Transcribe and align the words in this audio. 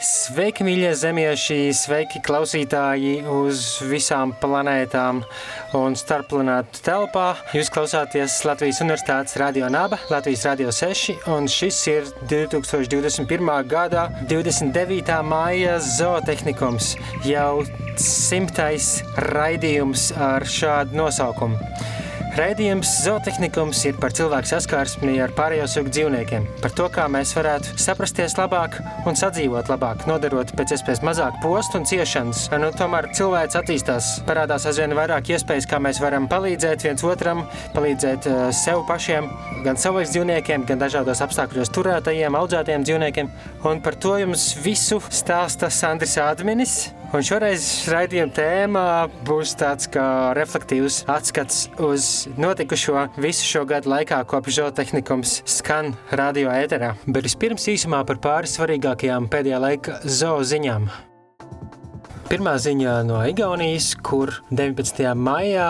Sveiki, 0.00 0.64
mīļie 0.64 0.94
zemieši, 0.96 1.74
sveiki, 1.76 2.22
klausītāji 2.24 3.18
uz 3.28 3.60
visām 3.84 4.30
planētām 4.40 5.20
un 5.76 5.96
starpplanētu 5.98 6.80
telpā. 6.86 7.26
Jūs 7.52 7.68
klausāties 7.74 8.38
Latvijas 8.48 8.80
Universitātes 8.80 9.36
Radio 9.42 9.68
Naba, 9.68 9.98
Latvijas 10.08 10.46
Radio 10.48 10.72
6, 10.72 11.18
un 11.36 11.50
šis 11.52 11.82
ir 11.92 12.08
2021. 12.32 13.52
gada 13.68 14.08
29. 14.24 15.20
māja 15.28 15.76
zootehnikums, 15.84 16.94
jau 17.28 17.60
simtais 18.00 19.02
raidījums 19.28 20.14
ar 20.16 20.48
šādu 20.48 20.96
nosaukumu. 21.04 21.60
Raidījums 22.30 22.86
zootehnikums 23.02 23.80
ir 23.88 23.96
par 23.98 24.12
cilvēku 24.14 24.46
saskarsmi 24.52 25.16
ar 25.18 25.32
pārējo 25.34 25.64
sugu 25.72 25.90
dzīvniekiem, 25.90 26.44
par 26.62 26.70
to, 26.78 26.84
kā 26.94 27.08
mēs 27.10 27.32
varētu 27.34 27.74
saprasties 27.82 28.36
labāk 28.38 28.76
un 29.10 29.18
sadzīvot 29.18 29.66
labāk, 29.72 30.04
nodarot 30.06 30.52
pēc 30.54 30.76
iespējas 30.76 31.02
mazāk 31.06 31.40
postu 31.42 31.80
un 31.80 31.88
ciešanas. 31.90 32.44
Nu, 32.62 32.70
tomēr 32.78 33.10
cilvēks 33.18 33.58
attīstās, 33.58 34.12
parādās 34.28 34.68
aizvien 34.70 34.94
vairāk 34.94 35.32
iespējas, 35.34 35.66
kā 35.70 35.82
mēs 35.82 35.98
varam 36.02 36.30
palīdzēt 36.30 36.86
viens 36.86 37.04
otram, 37.10 37.42
palīdzēt 37.74 38.30
uh, 38.30 38.46
sev 38.54 38.84
pašiem, 38.86 39.26
gan 39.66 39.80
saviem 39.80 40.06
dzīvniekiem, 40.12 40.68
gan 40.70 40.86
dažādos 40.86 41.24
apstākļos 41.26 41.74
turētajiem, 41.74 42.38
audzētajiem 42.38 42.86
dzīvniekiem. 42.86 43.34
Un 43.66 43.82
par 43.82 43.98
to 43.98 44.14
jums 44.22 44.52
visu 44.62 45.02
stāsta 45.10 45.72
Sandrs 45.74 46.14
Adminis. 46.22 46.78
Un 47.10 47.24
šoreiz 47.26 47.64
raidījuma 47.90 48.30
tēma 48.36 48.84
būs 49.26 49.56
tāds 49.58 49.88
kā 49.90 50.04
reflektīvs 50.38 51.00
atskats 51.10 51.64
uz 51.82 52.06
notikušo 52.38 53.08
visu 53.18 53.48
šo 53.48 53.64
gadu 53.66 53.90
laikā, 53.90 54.22
kopš 54.30 54.60
zootehnikums 54.60 55.40
skan 55.58 55.96
radio 56.14 56.54
ēterā. 56.54 56.94
Bet 57.10 57.26
vispirms 57.26 57.66
īsumā 57.74 58.04
par 58.06 58.22
pāris 58.22 58.54
svarīgākajām 58.60 59.26
pēdējā 59.32 59.62
laika 59.66 59.98
zooziņām. 60.06 60.90
Pirmā 62.30 62.52
ziņa 62.62 62.92
no 63.08 63.16
Igaunijas, 63.26 63.88
kur 64.06 64.30
19. 64.54 65.00
maijā 65.18 65.64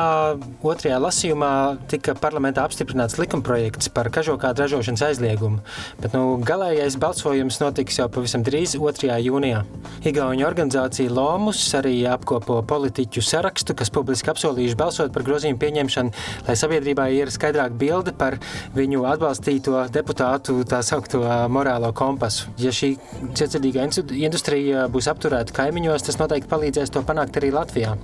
otrajā 0.61 0.99
lasījumā 1.01 1.53
tika 1.89 2.13
parlamentā 2.21 2.67
apstiprināts 2.69 3.17
likumprojekts 3.17 3.89
par 3.97 4.11
kažokādu 4.13 4.67
ražošanas 4.67 5.07
aizliegumu, 5.07 5.63
bet 6.03 6.13
nu, 6.13 6.35
galējais 6.45 6.99
balsojums 7.01 7.63
notiks 7.63 7.97
jau 8.03 8.11
pavisam 8.13 8.45
drīz 8.45 8.75
2. 8.77 9.09
jūnijā. 9.25 9.63
Igauņu 10.11 10.45
organizācija 10.51 11.15
Lomus 11.17 11.63
arī 11.79 11.95
apkopo 12.13 12.59
politiķu 12.69 13.25
sarakstu, 13.25 13.73
kas 13.81 13.89
publiski 13.97 14.29
apsolījuši 14.35 14.77
balsot 14.83 15.17
par 15.17 15.25
grozījumu 15.31 15.57
pieņemšanu, 15.65 16.13
lai 16.45 16.59
sabiedrībai 16.61 17.09
ir 17.23 17.33
skaidrāka 17.33 17.81
bilde 17.81 18.13
par 18.13 18.37
viņu 18.77 19.07
atbalstīto 19.15 19.87
deputātu 19.97 20.59
tā 20.69 20.83
saukto 20.85 21.25
morālo 21.49 21.95
kompasu. 21.97 22.53
Ja 22.61 22.69
šī 22.69 22.93
cietsirdīgā 23.33 23.89
industrija 24.21 24.85
būs 24.93 25.09
apturēta 25.09 25.57
kaimiņos, 25.63 26.09
tas 26.11 26.21
noteikti 26.21 26.50
palīdzēs 26.51 26.93
to 26.95 27.05
panākt 27.07 27.39
arī 27.41 27.55
Latvijā. 27.55 27.97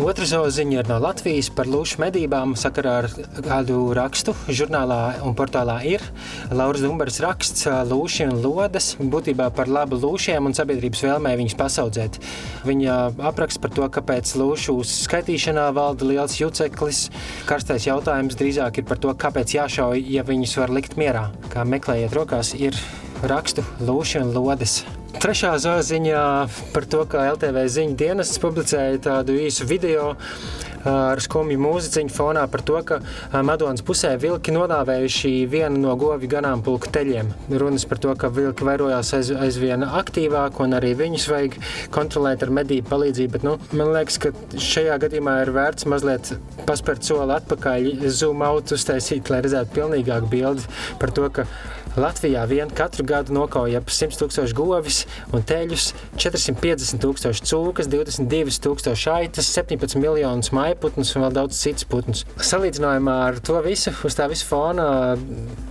Otra 0.00 0.24
ziņa 0.24 0.76
ir 0.78 0.88
no 0.88 0.96
Latvijas 1.02 1.50
par 1.52 1.68
lūšu 1.68 1.98
medībām 2.00 2.54
sakarā 2.56 2.92
ar 3.02 3.08
kādu 3.44 3.90
rakstu 3.96 4.32
žurnālā 4.48 5.18
un 5.26 5.34
portālā 5.36 5.80
ir. 5.84 6.04
Lauris 6.54 6.84
Dumbers 6.84 7.18
raksts 7.20 7.66
lūši 7.90 8.28
un 8.30 8.38
lodes 8.40 8.94
būtībā 9.00 9.50
par 9.56 9.68
labu 9.68 9.98
lūšiem 10.00 10.46
un 10.46 10.54
sabiedrības 10.56 11.02
vēlmē 11.04 11.34
viņus 11.40 11.56
pasaudzēt. 11.58 12.20
Viņa 12.68 12.94
apraksta 13.32 13.60
par 13.64 13.74
to, 13.76 13.88
kāpēc 13.98 14.32
lūšu 14.40 14.78
skaitīšanā 14.88 15.66
valda 15.76 16.08
liels 16.08 16.38
juceklis. 16.38 17.08
Karstais 17.50 17.88
jautājums 17.90 18.38
drīzāk 18.40 18.80
ir 18.80 18.88
par 18.88 19.02
to, 19.02 19.12
kāpēc 19.12 19.56
jāšauj, 19.58 20.00
ja 20.14 20.24
viņus 20.24 20.56
var 20.62 20.72
likt 20.78 20.96
mierā. 21.00 21.28
Kā 21.52 21.66
meklējiet 21.68 22.16
rokās, 22.16 22.54
ir 22.54 22.78
rakstu 23.26 23.66
lūši 23.84 24.24
un 24.24 24.34
lodes. 24.38 24.80
Trešā 25.18 25.56
ziņā 25.58 26.22
par 26.70 26.84
to, 26.86 27.02
ka 27.10 27.24
LTV 27.32 27.64
ziņu 27.74 27.96
dienests 27.98 28.38
publicēja 28.42 29.00
tādu 29.02 29.34
īsu 29.42 29.66
video 29.66 30.12
ar 30.86 31.20
skumju 31.20 31.58
mūziķiņu 31.60 32.12
fonā 32.14 32.44
par 32.48 32.62
to, 32.64 32.78
ka 32.86 33.00
Madonas 33.44 33.82
pusē 33.84 34.14
vilki 34.20 34.54
nodāvējuši 34.54 35.32
vienu 35.50 35.82
no 35.82 35.96
govju 36.00 36.30
ganāmpulku 36.30 36.88
teļiem. 36.94 37.32
Runas 37.50 37.84
par 37.90 38.00
to, 38.00 38.14
ka 38.16 38.30
vilki 38.32 38.64
vairojās 38.64 39.12
aiz, 39.18 39.32
aizvien 39.34 39.84
aktīvāk 39.84 40.60
un 40.64 40.78
arī 40.78 40.94
viņus 40.96 41.26
vajag 41.32 41.58
kontrolēt 41.92 42.46
ar 42.46 42.54
medību 42.60 42.88
palīdzību. 42.92 43.34
Bet, 43.34 43.46
nu, 43.48 43.58
man 43.76 43.92
liekas, 43.96 44.20
ka 44.22 44.32
šajā 44.70 44.96
gadījumā 45.04 45.40
ir 45.44 45.52
vērts 45.56 45.88
mazliet 45.90 46.32
paspērt 46.68 47.04
soli 47.04 47.36
atpakaļ, 47.36 47.90
zoom 48.08 48.46
out 48.46 48.72
uztaisīt, 48.76 49.28
lai 49.32 49.42
redzētu 49.44 49.76
pilnīgāku 49.76 50.32
bildi 50.32 50.64
par 51.02 51.12
to, 51.16 51.28
ka 51.34 51.48
Latvijā 51.98 52.44
vien 52.46 52.70
katru 52.70 53.02
gadu 53.06 53.34
nokauja 53.34 53.80
ap 53.82 53.90
100 53.90 54.18
tūkstoši 54.20 54.54
govis 54.54 55.00
un 55.34 55.42
teļus, 55.46 55.88
450 56.20 57.02
tūkstoši 57.02 57.48
cūkas, 57.50 57.90
22 57.90 58.60
tūkstoši 58.66 59.10
aitas, 59.14 59.50
17 59.56 59.98
miljonus 59.98 60.52
maiputnus 60.54 61.10
un 61.16 61.26
vēl 61.26 61.34
daudz 61.40 61.58
citas 61.58 61.88
putnus. 61.90 62.22
Salīdzinājumā 62.38 63.16
ar 63.26 63.40
to 63.42 63.58
visu, 63.66 63.94
uz 64.06 64.18
tā 64.18 64.28
visa 64.30 64.46
fona 64.46 64.86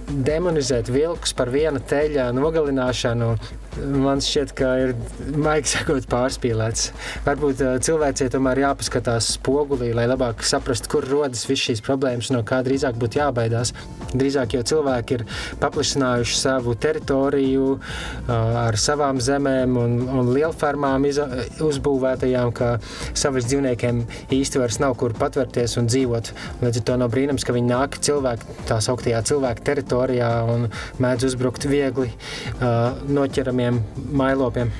demonizēt 0.09 0.91
vilkus 0.91 1.35
par 1.37 1.53
viena 1.53 1.79
teļa 1.79 2.31
nogalināšanu 2.35 3.33
man 3.77 4.21
šķiet, 4.23 4.53
ka 4.57 4.69
ir 4.83 4.93
maigi 5.39 5.73
sakot, 5.73 6.05
pārspīlēts. 6.09 6.89
Varbūt 7.25 7.61
cilvēcei 7.85 8.29
tomēr 8.33 8.63
jāpaskatās 8.65 9.33
spogulī, 9.37 9.91
lai 9.95 10.07
labāk 10.09 10.43
saprastu, 10.47 10.89
kur 10.91 11.07
rodas 11.09 11.45
visas 11.49 11.69
šīs 11.69 11.83
problēmas, 11.85 12.31
no 12.33 12.41
kā 12.47 12.61
drīzāk 12.65 12.99
būtu 12.99 13.21
jābaidās. 13.21 13.73
Drīzāk 14.09 14.57
jau 14.57 14.63
cilvēki 14.73 15.19
ir 15.19 15.25
paplašinājuši 16.09 16.37
savu 16.37 16.75
teritoriju 16.75 17.79
ar 18.27 18.77
savām 18.77 19.19
zemēm 19.21 19.77
un, 19.77 19.95
un 20.09 20.31
lielfarmām 20.33 21.05
uzbūvētajām, 21.05 22.51
ka 22.53 22.79
savas 23.13 23.45
dzīvniekiem 23.45 24.03
īsti 24.31 24.59
vairs 24.59 24.79
nav 24.79 24.95
kur 24.97 25.13
patvērties 25.13 25.77
un 25.77 25.87
dzīvot. 25.87 26.33
Līdz 26.61 26.81
ar 26.81 26.85
to 26.85 26.97
nav 26.97 27.11
brīnums, 27.13 27.45
ka 27.45 27.53
viņi 27.53 27.69
nāk 27.69 27.99
cilvēku, 28.01 28.45
tā 28.67 28.79
sauktajā 28.81 29.21
cilvēku 29.23 29.65
teritorijā 29.65 30.31
un 30.49 30.69
mēdz 30.99 31.29
uzbrukt 31.29 31.67
viegli 31.69 32.11
noķeramiem 32.59 33.83
mailopiem. 34.11 34.71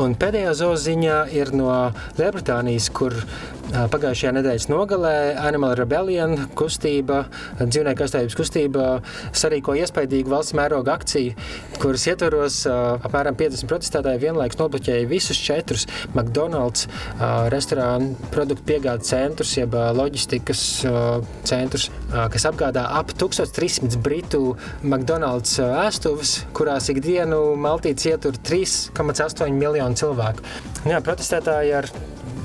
Un 0.00 0.14
pēdējā 0.16 0.54
zoziņā 0.56 1.16
ir 1.36 1.50
no 1.52 1.72
Lielbritānijas, 2.16 2.88
kur 2.96 3.12
Pagājušajā 3.72 4.32
nedēļas 4.36 4.66
nogalē 4.68 5.12
Animal 5.40 5.72
Rebellion 5.78 6.34
kustība, 6.58 7.22
dzīvnieku 7.60 8.04
aizstāvības 8.04 8.36
kustība 8.36 8.86
sarīko 9.36 9.76
iespaidīgu 9.80 10.28
valsts 10.28 10.52
mēroga 10.58 10.96
akciju, 10.98 11.32
kuras 11.80 12.04
ietvaros 12.10 12.58
apmēram 12.68 13.38
50 13.38 13.70
protestētāji 13.70 14.20
vienlaikus 14.26 14.60
nobloķēja 14.60 15.08
visus 15.08 15.40
četrus 15.40 15.86
McDonald's 16.12 16.88
restorānu 17.54 18.12
produktu 18.34 18.66
piegādes 18.72 19.08
centrus, 19.12 19.54
jeb 19.56 19.72
loģistikas 19.72 20.64
centrus, 21.48 21.88
kas 22.12 22.48
apgādā 22.50 22.84
ap 22.98 23.14
1300 23.16 24.00
britu 24.04 24.42
McDonald's 24.82 25.56
ēstuves, 25.64 26.34
kurās 26.52 26.90
ikdienu 26.92 27.54
maltīts 27.60 28.10
ietur 28.10 28.36
3,8 28.36 29.48
miljonu 29.56 29.81
cilvēku. 29.98 30.46
Jā, 30.88 31.02
protestētāji 31.04 31.74
ar 31.78 31.88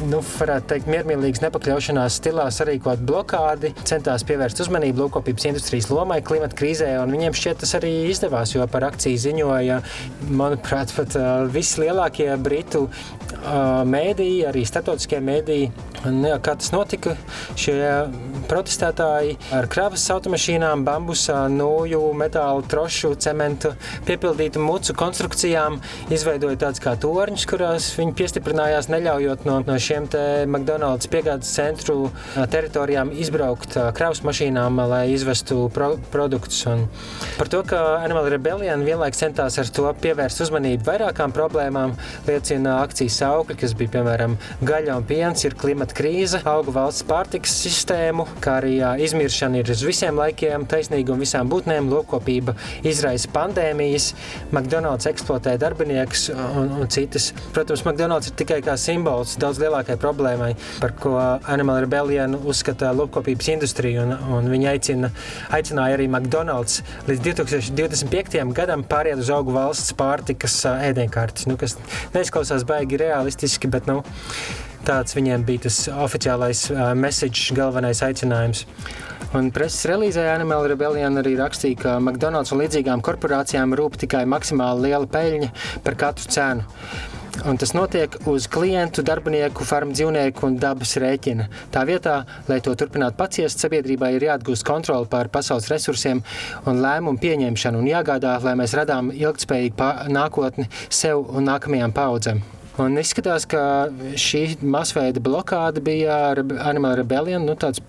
nu, 0.05 0.19
varētu 0.21 0.69
teikt, 0.71 0.89
miermīlīgas 0.91 1.41
nepakļaušanās 1.43 2.17
stilā 2.19 2.47
sarīkot 2.53 3.01
blokādi, 3.07 3.73
centās 3.87 4.25
pievērst 4.27 4.61
uzmanību 4.65 5.05
lopkopības 5.05 5.47
industrijas 5.49 5.89
lomai 5.91 6.19
klimata 6.25 6.57
krīzē, 6.57 6.91
un 7.01 7.13
viņiem 7.15 7.35
šķiet 7.37 7.61
tas 7.63 7.73
arī 7.79 7.93
izdevās, 8.11 8.53
jo 8.55 8.65
par 8.71 8.87
akciju 8.91 9.21
ziņoja, 9.23 9.81
manuprāt, 10.29 10.93
pat 10.97 11.17
uh, 11.17 11.45
vislielākie 11.53 12.29
britu 12.41 12.85
uh, 12.87 13.83
mēdīji, 13.87 14.45
arī 14.49 14.65
starptautiskie 14.67 15.21
mēdīji. 15.23 15.71
Un, 16.07 16.19
jā, 16.21 16.37
kā 16.43 16.53
tas 16.59 16.69
notika, 16.71 17.15
šie 17.57 17.77
protestētāji 18.47 19.33
ar 19.57 19.65
kravas 19.71 20.03
automašīnām, 20.13 20.83
bambusā, 20.87 21.39
nūju, 21.51 22.03
metālu, 22.17 22.61
trošu, 22.69 23.15
cementu 23.19 23.73
piepildītu 24.07 24.61
mucu 24.61 24.93
konstrukcijām 24.97 25.79
izveidoja 26.13 26.61
tādas 26.67 26.83
kā 26.83 26.93
torņus, 27.01 27.47
kurās 27.49 27.89
viņi 27.97 28.15
piestiprinājās, 28.21 28.91
neļaujot 28.93 29.47
no, 29.49 29.57
no 29.67 29.79
šiem 29.87 30.07
McDonald's 30.47 31.07
piegādes 31.11 31.49
centru 31.55 32.09
teritorijām 32.35 33.11
izbraukt 33.15 33.77
kravas 33.97 34.21
mašīnām, 34.25 34.81
lai 34.89 35.05
izvestu 35.13 35.67
pro 35.73 35.93
produktus. 36.11 36.63
Un 36.69 36.85
par 37.37 37.49
to, 37.51 37.63
ka 37.67 37.79
Animal 38.03 38.29
Rebellion 38.31 38.83
vienlaikus 38.87 39.21
centās 39.23 39.57
ar 39.61 39.69
to 39.73 39.87
pievērst 40.01 40.43
uzmanību 40.45 40.87
vairākām 40.87 41.33
problēmām, 41.35 41.95
liecina 42.27 42.79
akcijas 42.83 43.19
saukļi, 43.21 43.57
kas 43.61 43.75
bija 43.77 43.95
piemēram 43.97 44.37
gaļa 44.67 44.97
un 44.99 45.07
piens, 45.07 45.45
ir 45.47 45.55
klimata 45.59 45.95
krīze, 45.97 46.41
augu 46.47 46.73
valsts 46.75 47.05
pārtikas 47.07 47.53
sistēmu, 47.63 48.27
kā 48.43 48.57
arī 48.61 48.75
izmiršana 49.05 49.61
ir 49.61 49.71
uz 49.73 49.83
visiem 49.87 50.17
laikiem, 50.19 50.67
taisnīguma 50.69 51.23
visām 51.23 51.49
būtnēm, 51.51 51.89
lopkopība 51.93 52.57
izraisa 52.87 53.31
pandēmijas, 53.33 54.11
McDonald's 54.51 55.09
eksploatē 55.09 55.57
darbiniekus 55.61 56.29
un, 56.33 56.73
un 56.81 56.91
citas. 56.91 57.31
Protams, 57.55 57.85
McDonald's 57.85 58.31
ir 58.31 58.37
tikai 58.41 58.59
kā 58.65 58.77
simbols 58.79 59.37
daudz 59.41 59.61
lielāks 59.61 59.76
lielākajai 59.77 60.01
problēmai, 60.01 60.51
par 60.81 60.93
ko 60.97 61.15
Animal 61.47 61.81
Rebellion 61.85 62.35
uzskata 62.37 62.91
lopkopības 62.97 63.49
industriju. 63.53 64.05
Un, 64.05 64.13
un 64.37 64.49
viņi 64.51 64.69
aicina, 64.71 65.11
aicināja 65.53 65.97
arī 65.97 66.07
McDonald's 66.09 66.81
līdz 67.07 67.23
2025. 67.27 68.39
gadam 68.57 68.85
pāriet 68.87 69.21
uz 69.21 69.29
augu 69.33 69.53
valsts 69.55 69.93
pārtikas 69.97 70.59
ēdienkartes, 70.69 71.47
nu, 71.49 71.57
kas 71.57 71.77
neizklausās 72.15 72.65
baigi 72.67 72.99
realistiski, 73.01 73.69
bet 73.69 73.89
nu, 73.89 74.01
tāds 74.87 75.15
viņiem 75.17 75.43
bija 75.45 75.67
tas 75.67 75.83
oficiālais 75.91 76.69
uh, 76.71 76.93
message, 76.95 77.53
galvenais 77.57 78.01
aicinājums. 78.05 78.65
Un 79.35 79.49
preses 79.51 79.83
relīzē 79.89 80.23
Animal 80.31 80.69
Rebellion 80.71 81.19
arī 81.19 81.33
rakstīja, 81.35 81.81
ka 81.81 81.97
McDonald's 81.99 82.53
un 82.55 82.61
līdzīgām 82.61 83.03
korporācijām 83.03 83.75
rūp 83.75 83.99
tikai 84.05 84.23
maksimāli 84.29 84.87
liela 84.87 85.09
peļņa 85.11 85.51
par 85.83 85.99
katru 85.99 86.31
cenu. 86.31 86.63
Un 87.45 87.57
tas 87.59 87.73
notiek 87.75 88.15
uz 88.25 88.47
klientu, 88.49 89.03
darbinieku, 89.05 89.65
farmu 89.67 89.93
dzīvnieku 89.93 90.47
un 90.47 90.57
dabas 90.61 90.95
rēķina. 90.97 91.45
Tā 91.73 91.83
vietā, 91.85 92.17
lai 92.49 92.57
to 92.65 92.73
turpinātu 92.79 93.19
paciest, 93.19 93.61
sabiedrībai 93.61 94.15
ir 94.15 94.27
jāatgūst 94.29 94.65
kontroli 94.67 95.09
pār 95.11 95.29
pasaules 95.29 95.69
resursiem 95.69 96.23
un 96.65 96.81
lēmumu 96.81 97.21
pieņemšanu 97.21 97.83
un 97.83 97.89
jāgādā, 97.91 98.39
lai 98.43 98.57
mēs 98.57 98.73
radām 98.79 99.13
ilgspējīgu 99.13 100.11
nākotni 100.17 100.69
sev 100.89 101.27
un 101.29 101.51
nākamajām 101.51 101.93
paudzēm. 101.93 102.56
Un 102.77 102.93
izskatās, 103.01 103.47
ka 103.49 103.59
šī 104.21 104.59
masveida 104.61 105.21
blokāde 105.23 105.81
bija 105.81 106.35
Animal 106.61 106.99
Rebellion, 106.99 107.41
nu, 107.47 107.55
tāds 107.57 107.81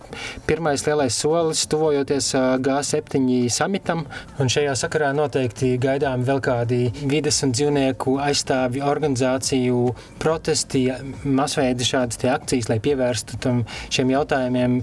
pirmais 0.48 0.80
lielais 0.86 1.12
solis, 1.12 1.66
tuvojoties 1.68 2.30
G7 2.64 3.28
samitam. 3.52 4.06
Un 4.40 4.48
šajā 4.48 4.72
sakarā 4.80 5.10
noteikti 5.16 5.74
gaidām 5.82 6.24
vēl 6.24 6.40
kādi 6.44 6.80
vides 7.04 7.42
un 7.44 7.52
dzīvnieku 7.52 8.16
aizstāvju 8.30 8.86
organizāciju 8.88 9.82
protesti, 10.22 10.86
masveida 11.24 11.84
šādas 11.84 12.24
akcijas, 12.38 12.72
lai 12.72 12.80
pievērstu 12.80 13.42
tam 13.44 13.66
šiem 13.92 14.16
jautājumiem 14.16 14.80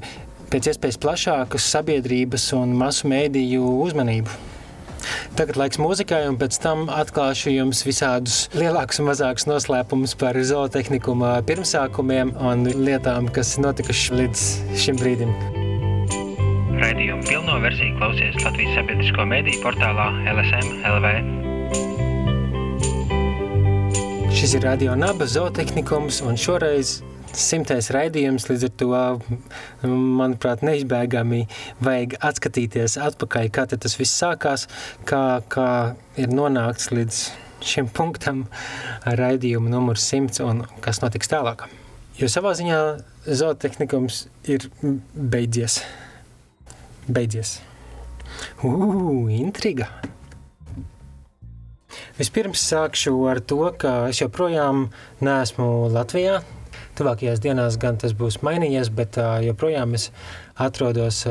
pēc 0.53 0.69
iespējas 0.69 1.01
plašākas 1.01 1.71
sabiedrības 1.73 2.51
un 2.59 2.77
masu 2.77 3.09
mēdīju 3.09 3.79
uzmanību. 3.87 4.54
Tagad 5.35 5.59
laiks 5.59 5.79
mūzikai, 5.81 6.23
un 6.29 6.37
pēc 6.39 6.57
tam 6.63 6.85
atklāšu 6.91 7.53
jums 7.53 7.83
visādus 7.87 8.45
lielākus 8.55 9.01
un 9.01 9.09
mazākus 9.09 9.47
noslēpumus 9.49 10.15
par 10.19 10.37
zootehnikuma 10.39 11.37
pirmsākumiem 11.47 12.35
un 12.39 12.65
lietām, 12.85 13.29
kas 13.35 13.57
notikušas 13.61 14.15
līdz 14.19 14.45
šim 14.85 14.99
brīdim. 15.01 15.31
Raidījumu 16.75 17.23
pilno 17.23 17.55
versiju 17.63 17.95
klausies 17.99 18.35
Latvijas 18.43 18.73
sabiedrisko 18.79 19.25
mediju 19.31 19.61
portālā 19.63 20.07
LSM 20.33 20.67
LV. 20.91 21.07
Šis 24.35 24.57
ir 24.57 24.65
Radio 24.67 24.95
Naba 24.99 25.25
zootehnikums, 25.31 26.19
un 26.27 26.35
šoreiz 26.35 26.99
simtais 27.39 27.89
raidījums, 27.93 28.47
līdz 28.49 28.67
ar 28.67 28.73
to, 28.79 28.91
manuprāt, 29.85 30.63
neizbēgami 30.65 31.45
vajag 31.85 32.17
atskatīties 32.29 32.97
atpakaļ, 33.01 33.49
kā 33.53 33.65
tas 33.71 33.97
viss 33.99 34.21
sākās, 34.21 34.67
kā, 35.09 35.23
kā 35.51 35.69
ir 36.21 36.31
nonākts 36.33 36.91
līdz 36.95 37.21
šim 37.65 37.89
punktam 37.89 38.45
ar 39.07 39.19
raidījumu 39.19 39.71
numur 39.71 39.99
100 39.99 40.43
un 40.45 40.63
kas 40.85 41.01
notiks 41.03 41.31
tālāk. 41.31 41.65
Jo 42.19 42.29
savā 42.31 42.53
ziņā 42.55 42.79
zootehnikums 43.27 44.25
ir 44.47 44.69
beidzies. 45.13 45.81
Beidzies. 47.11 47.57
Ugh, 48.63 49.31
intriga! 49.35 49.89
Vispirms 52.15 52.61
sākšu 52.63 53.11
ar 53.27 53.41
to, 53.43 53.59
ka 53.79 54.05
es 54.07 54.21
joprojām 54.21 54.87
neesmu 55.23 55.89
Latvijā. 55.91 56.39
Tuvākajās 56.95 57.41
dienās 57.43 57.75
gan 57.81 57.97
tas 57.99 58.13
būs 58.15 58.39
mainījies, 58.45 58.89
bet 58.95 59.17
joprojām 59.43 59.95
es 59.97 60.09
atrodos 60.55 61.23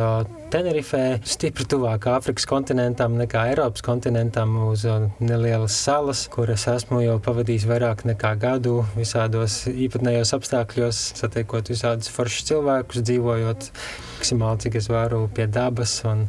Tenerifē, 0.52 1.20
stipri 1.24 1.64
tuvāk 1.68 2.04
Āfrikas 2.12 2.44
kontinentam 2.46 3.16
nekā 3.18 3.46
Eiropas 3.54 3.82
kontinentam, 3.84 4.52
uz 4.68 4.84
nelielas 5.24 5.78
salas, 5.86 6.26
kur 6.30 6.52
es 6.52 6.66
esmu 6.70 7.00
jau 7.02 7.16
pavadījis 7.24 7.64
vairāk 7.70 8.04
nekā 8.10 8.34
gadu 8.42 8.82
visādos 8.98 9.62
īpatnējos 9.72 10.34
apstākļos, 10.36 11.00
satiekot 11.22 11.72
visādus 11.72 12.12
foršus 12.12 12.50
cilvēkus, 12.52 13.02
dzīvojot 13.08 13.70
maksimāli, 14.18 14.66
cik 14.66 14.78
es 14.82 14.92
varu 14.92 15.24
pie 15.32 15.48
dabas 15.48 16.02
un 16.08 16.28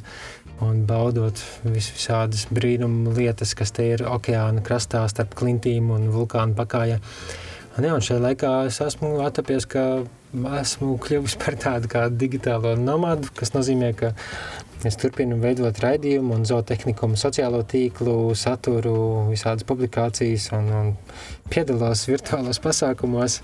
un 0.63 0.85
baudot 0.87 1.39
vis 1.67 1.89
visādas 1.91 2.45
brīnumu 2.53 3.11
lietas, 3.15 3.53
kas 3.57 3.73
te 3.75 3.89
ir 3.95 4.05
okeāna 4.07 4.63
krastā 4.63 5.03
starp 5.11 5.35
klintīm 5.35 5.89
un 5.91 6.07
vulkānu 6.13 6.55
pakājā. 6.55 7.01
Un, 7.75 7.83
jā, 7.83 7.91
un 7.91 8.03
šajā 8.03 8.21
laikā 8.23 8.49
es 8.69 8.77
esmu 8.79 9.17
atrapies, 9.25 9.65
ka 9.67 10.05
esmu 10.61 10.93
kļuvis 11.03 11.33
par 11.41 11.57
tādu 11.59 11.89
kā 11.91 12.05
digitālo 12.07 12.71
nomadu, 12.79 13.27
kas 13.35 13.51
nozīmē, 13.51 13.89
ka 13.99 14.13
es 14.87 14.95
turpinu 15.01 15.35
veidot 15.41 15.81
raidījumu 15.83 16.37
un 16.37 16.45
zootehniku, 16.47 17.09
sociālo 17.19 17.59
tīklu, 17.67 18.15
saturu, 18.39 18.95
visādas 19.27 19.67
publikācijas 19.67 20.47
un, 20.55 20.71
un 20.71 20.93
piedalos 21.51 22.05
virtuālos 22.07 22.61
pasākumos, 22.63 23.41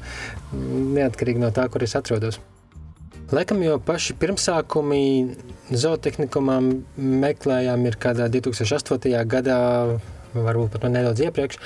neatkarīgi 0.55 1.43
no 1.43 1.51
tā, 1.51 1.67
kur 1.67 1.83
es 1.83 1.97
atrodos. 1.99 2.39
Laikam 3.35 3.59
jau 3.63 3.77
paši 3.83 4.15
pirmsākumi 4.19 5.03
zootehnikumam 5.75 6.71
meklējām 6.95 7.83
ir 7.87 7.99
kādā 7.99 8.31
2008. 8.31 9.11
gadā, 9.27 9.59
varbūt 10.31 10.79
pat 10.79 10.87
nedaudz 10.91 11.23
iepriekš, 11.27 11.59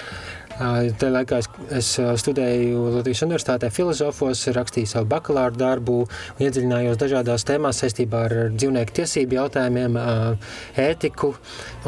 Tajā 0.55 1.11
laikā 1.11 1.41
es, 1.41 1.49
es 1.75 1.87
studēju 2.21 2.85
Latvijas 2.93 3.25
Universitātē 3.25 3.67
filozofos, 3.75 4.45
rakstīju 4.55 4.87
savu 4.87 5.09
bakalaura 5.11 5.51
darbu 5.59 5.97
iedziļinājos 6.39 6.99
dažādās 7.01 7.43
tēmās 7.47 7.81
saistībā 7.83 8.21
ar 8.29 8.35
dzīvnieku 8.55 8.95
tiesību 9.01 9.35
jautājumiem, 9.35 9.97
ētiku. 10.79 11.33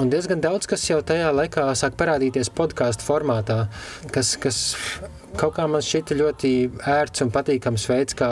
Un 0.02 0.12
diezgan 0.12 0.44
daudz, 0.44 0.68
kas 0.68 0.84
jau 0.90 1.00
tajā 1.00 1.30
laikā 1.38 1.70
sāk 1.80 1.96
parādīties 2.00 2.52
podkāstu 2.58 3.08
formātā, 3.08 3.62
kas, 4.12 4.34
kas 4.44 4.60
kaut 5.40 5.56
kā 5.56 5.68
man 5.72 5.86
šķita 5.86 6.18
ļoti 6.20 6.52
ērts 6.92 7.24
un 7.24 7.32
patīkams 7.32 7.88
veids, 7.88 8.18
kā 8.20 8.30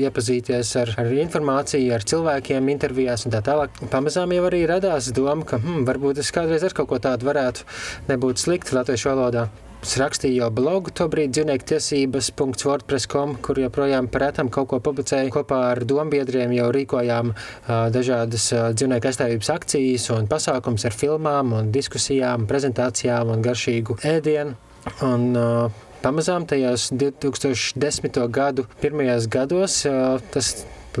iepazīties 0.00 0.72
ar, 0.80 0.94
ar 1.02 1.12
informāciju, 1.26 1.92
ar 1.92 2.08
cilvēkiem, 2.08 2.72
intervijās 2.72 3.26
un 3.28 3.36
tā 3.36 3.42
tālāk. 3.44 3.84
Pamazām 3.92 4.32
jau 4.32 4.48
arī 4.48 4.64
radās 4.70 5.10
doma, 5.12 5.44
ka 5.48 5.60
hmm, 5.60 5.84
varbūt 5.88 6.24
es 6.24 6.32
kādreiz 6.32 6.64
ar 6.64 6.76
kaut 6.76 6.88
ko 6.94 7.02
tādu 7.04 7.28
varētu 7.28 7.68
nebūt 8.08 8.46
slikti 8.46 8.78
latviešu 8.78 9.12
valodā. 9.12 9.48
Es 9.84 9.98
rakstīju 10.00 10.38
jau 10.38 10.46
blogu, 10.48 10.88
tobrīd 10.96 11.34
dzīvnieku 11.36 11.66
tiesības.wordpress.com, 11.68 13.34
kur 13.44 13.58
joprojām 13.60 14.06
prētam 14.08 14.48
kaut 14.52 14.70
ko 14.70 14.78
publicēju. 14.80 15.28
Kopā 15.34 15.58
ar 15.74 15.82
dombiedriem 15.84 16.54
jau 16.56 16.70
rīkojām 16.72 17.34
uh, 17.34 17.72
dažādas 17.92 18.46
uh, 18.56 18.70
dzīvnieku 18.72 19.10
aizstāvības 19.10 19.50
akcijas 19.52 20.06
un 20.14 20.30
pasākums 20.30 20.88
ar 20.88 20.96
filmām 20.96 21.52
un 21.58 21.68
diskusijām, 21.74 22.46
prezentācijām 22.48 23.34
un 23.34 23.44
garšīgu 23.44 23.98
ēdienu. 24.14 24.56
Un, 25.04 25.26
uh, 25.36 25.82
Pamazām 26.04 26.48
tajos 26.48 26.90
2010. 26.92 28.18
gadu 28.32 28.64
pirmajos 28.80 29.28
gados 29.32 29.82
uh, 29.88 30.16
tas 30.32 30.50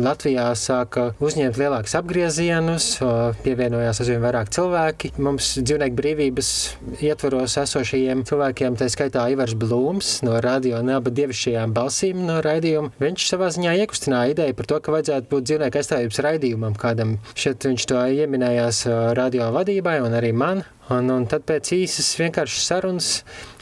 Latvijā 0.00 0.46
sāka 0.58 1.10
uzņemt 1.22 1.58
lielākus 1.60 1.94
apgriezienus, 1.98 2.86
pievienojās 3.44 4.00
aizvien 4.02 4.22
vairāk 4.24 4.50
cilvēki. 4.54 5.12
Mums 5.22 5.52
dzīvnieku 5.60 5.98
brīvības 5.98 6.50
ietvaros 7.04 7.56
esošajiem 7.62 8.24
cilvēkiem, 8.28 8.78
tā 8.80 8.88
skaitā 8.92 9.26
Ivars 9.32 9.54
Blūms 9.58 10.16
no 10.26 10.40
radio 10.44 10.82
naba 10.84 11.12
dievišķajām 11.14 11.74
balsīm 11.76 12.24
no 12.26 12.40
raidījuma. 12.44 12.94
Viņš 13.02 13.28
savā 13.30 13.50
ziņā 13.54 13.76
iekustināja 13.84 14.34
ideju 14.34 14.58
par 14.58 14.70
to, 14.72 14.80
ka 14.82 14.94
vajadzētu 14.96 15.30
būt 15.30 15.48
dzīvnieku 15.50 15.80
aizstāvības 15.80 16.22
raidījumam 16.28 16.78
kādam. 16.80 17.18
Šeit 17.38 17.66
viņš 17.68 17.88
to 17.90 18.04
ieminējās 18.24 18.84
radio 19.18 19.52
vadībai 19.54 20.00
un 20.04 20.18
arī 20.18 20.34
man. 20.34 20.64
Un, 20.92 21.08
un 21.08 21.24
tad 21.24 21.46
pēc 21.48 21.70
īsas 21.78 22.10
vienkāršas 22.20 22.64
sarunas 22.68 23.10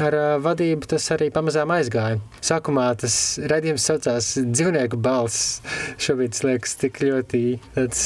ar 0.02 0.16
uh, 0.18 0.28
vadību 0.42 0.88
tas 0.90 1.04
arī 1.14 1.28
pamazām 1.34 1.70
aizgāja. 1.70 2.18
Sākumā 2.42 2.88
tas 2.98 3.16
redzījums 3.52 3.86
saucās 3.86 4.32
dzīvnieku 4.42 4.98
balss. 4.98 5.60
Šobrīd 6.02 6.34
tas 6.34 6.46
liekas 6.48 6.74
tik 6.82 6.98
ļoti 7.04 7.44
tāds 7.76 8.02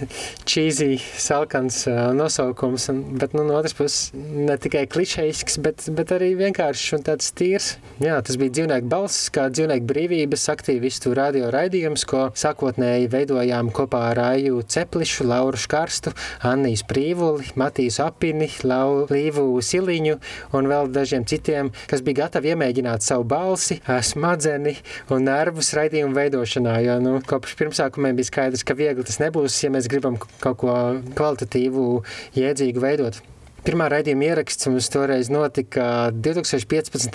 cheesy, 0.48 0.96
salkans 0.98 1.82
uh, 1.90 2.10
nosaukums, 2.16 2.88
un, 2.92 3.02
bet 3.20 3.34
nu, 3.36 3.44
no 3.48 3.56
otras 3.58 3.74
puses 3.76 4.10
ne 4.14 4.56
tikai 4.60 4.84
klišejisks, 4.90 5.58
bet, 5.64 5.86
bet 5.96 6.12
arī 6.14 6.32
vienkāršs 6.38 6.96
un 6.98 7.06
tāds 7.06 7.32
tīrs. 7.38 7.76
Jā, 8.02 8.18
tas 8.24 8.38
bija 8.40 8.54
dzīvnieku 8.58 8.88
balss, 8.90 9.28
kā 9.34 9.48
dzīvnieku 9.52 9.88
brīvības 9.88 10.48
aktīvistu 10.52 11.14
radio 11.16 11.50
raidījums, 11.54 12.06
ko 12.08 12.28
sākotnēji 12.38 13.10
veidojām 13.12 13.70
kopā 13.74 14.04
ar 14.12 14.22
Aju 14.26 14.62
Ceplišu, 14.66 15.26
Lauru 15.28 15.60
Škarstu, 15.60 16.14
Annijas 16.48 16.84
Prīvuli, 16.88 17.52
Matīs 17.60 18.00
Apini, 18.02 18.50
Lau, 18.66 19.04
Līvu 19.10 19.46
Siliņu 19.62 20.18
un 20.56 20.70
vēl 20.70 20.90
dažiem 20.92 21.26
citiem, 21.28 21.72
kas 21.90 22.02
bija 22.04 22.24
gatavi 22.24 22.52
iemēģināt 22.52 23.04
savu 23.04 23.26
balsi, 23.28 23.78
smadzeni 23.86 24.74
un 25.12 25.26
nervus 25.28 25.72
raidījumu 25.76 26.16
veidošanā, 26.16 26.76
jo 26.86 26.98
nu, 27.02 27.14
kopš 27.26 27.56
pirmsākumiem 27.60 28.18
bija 28.18 28.30
skaidrs, 28.30 28.64
ka 28.66 28.76
viegli 28.78 29.06
tas 29.06 29.20
nebūs, 29.22 29.58
ja 29.64 29.72
mēs 29.72 29.81
gribam 29.90 30.18
kaut 30.42 30.58
ko 30.62 30.76
kvalitatīvu, 31.18 31.86
jēdzīgu 32.38 32.82
veidot. 32.82 33.22
Pirmā 33.62 33.86
raidījuma 33.92 34.24
ieraksts 34.26 34.66
mums 34.66 34.88
toreiz 34.90 35.28
notika 35.30 36.10
2015. 36.10 37.14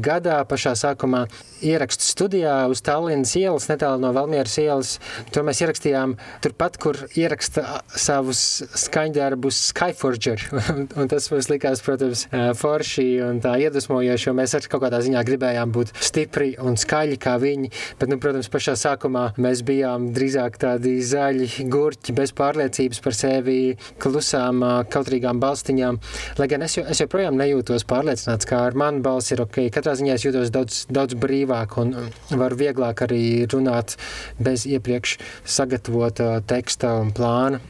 gadā, 0.00 0.38
pašā 0.48 0.70
sākumā 0.80 1.26
ierakstu 1.60 2.06
studijā 2.06 2.54
uz 2.72 2.80
Tallinas 2.80 3.34
ielas, 3.36 3.66
netālu 3.68 4.00
no 4.00 4.08
Valmieras 4.16 4.54
ielas. 4.62 4.94
Tur 5.34 5.44
mēs 5.44 5.60
ierakstījām 5.60 6.14
turpat, 6.40 6.78
kur 6.80 6.96
ieraksta 7.12 7.82
savus 7.92 8.40
skaņdarbus 8.86 9.58
Skyforger. 9.68 10.46
un 11.00 11.12
tas 11.12 11.28
mums 11.28 11.50
likās, 11.52 11.84
protams, 11.84 12.24
forši 12.56 13.06
un 13.26 13.42
tā 13.44 13.58
iedvesmojoši, 13.66 14.30
jo 14.30 14.34
mēs 14.40 14.56
arī 14.56 14.72
kaut 14.72 14.86
kādā 14.86 15.02
ziņā 15.04 15.26
gribējām 15.28 15.76
būt 15.76 15.92
stipri 16.00 16.54
un 16.56 16.80
skaļi 16.80 17.20
kā 17.20 17.36
viņi. 17.42 17.68
Bet, 18.00 18.08
nu, 18.08 18.16
protams, 18.22 18.48
pašā 18.48 18.78
sākumā 18.80 19.26
mēs 19.36 19.60
bijām 19.68 20.08
drīzāk 20.16 20.56
tādi 20.64 20.96
zaļi 21.04 21.68
gurķi 21.68 22.16
bez 22.16 22.32
pārliecības 22.40 23.04
par 23.04 23.20
sevi, 23.20 23.60
klusām, 24.00 24.64
kautrīgām 24.88 25.44
balstiņām 25.44 25.81
ziņām. 25.82 25.98
Lai 26.38 26.48
gan 26.50 26.62
es, 26.62 26.76
jo, 26.78 26.84
es 26.88 27.02
joprojām 27.02 27.36
nejūtos 27.38 27.84
pārliecināts, 27.90 28.48
ka 28.48 28.62
ar 28.68 28.78
manu 28.78 29.02
balsi 29.04 29.34
ir 29.34 29.44
ok. 29.44 29.66
Katrā 29.74 29.96
ziņā 29.98 30.16
es 30.16 30.26
jūtos 30.26 30.52
daudz, 30.54 30.84
daudz 30.92 31.18
brīvāk 31.18 31.78
un 31.82 31.94
varu 32.30 32.60
vieglāk 32.62 33.04
arī 33.06 33.46
runāt 33.50 33.96
bez 34.38 34.66
iepriekš 34.66 35.18
sagatavota 35.44 36.40
teksta 36.46 36.98
un 37.02 37.12
plāna. 37.16 37.62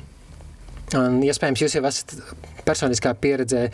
Un, 0.99 1.21
iespējams, 1.25 1.63
jūs 1.65 1.77
jau 1.79 1.85
esat 1.89 2.15
personiskā 2.67 3.13
pieredzē 3.19 3.67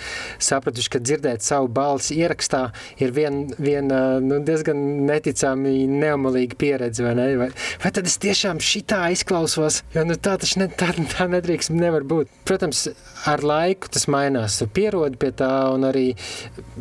sapratuši, 0.42 0.92
ka 0.94 1.00
dzirdēt 1.02 1.44
savu 1.44 1.68
balsi 1.72 2.18
ierakstā 2.22 2.68
ir 3.02 3.12
viena 3.16 3.58
vien, 3.60 3.90
nu, 4.24 4.40
diezgan 4.44 4.80
neticami 5.08 5.86
neumolīga 5.90 6.58
pieredze, 6.58 7.04
vai 7.04 7.14
ne? 7.18 7.28
Vai, 7.40 7.48
vai 7.82 7.92
tad 7.94 8.08
es 8.08 8.18
tiešām 8.22 8.62
šitā 8.64 9.04
izklausos? 9.14 9.82
Jo 9.94 10.04
nu, 10.08 10.16
tā 10.16 10.36
taču 10.40 10.62
ne, 10.62 10.68
tā, 10.72 10.90
tā 11.12 11.28
nedrīkst 11.30 11.74
nevar 11.74 12.06
būt. 12.08 12.32
Protams, 12.48 12.86
ar 13.28 13.44
laiku 13.44 13.90
tas 13.92 14.08
mainās. 14.10 14.58
Tu 14.60 14.68
pierodi 14.78 15.20
pie 15.20 15.32
tā 15.36 15.52
un 15.74 15.86
arī, 15.88 16.06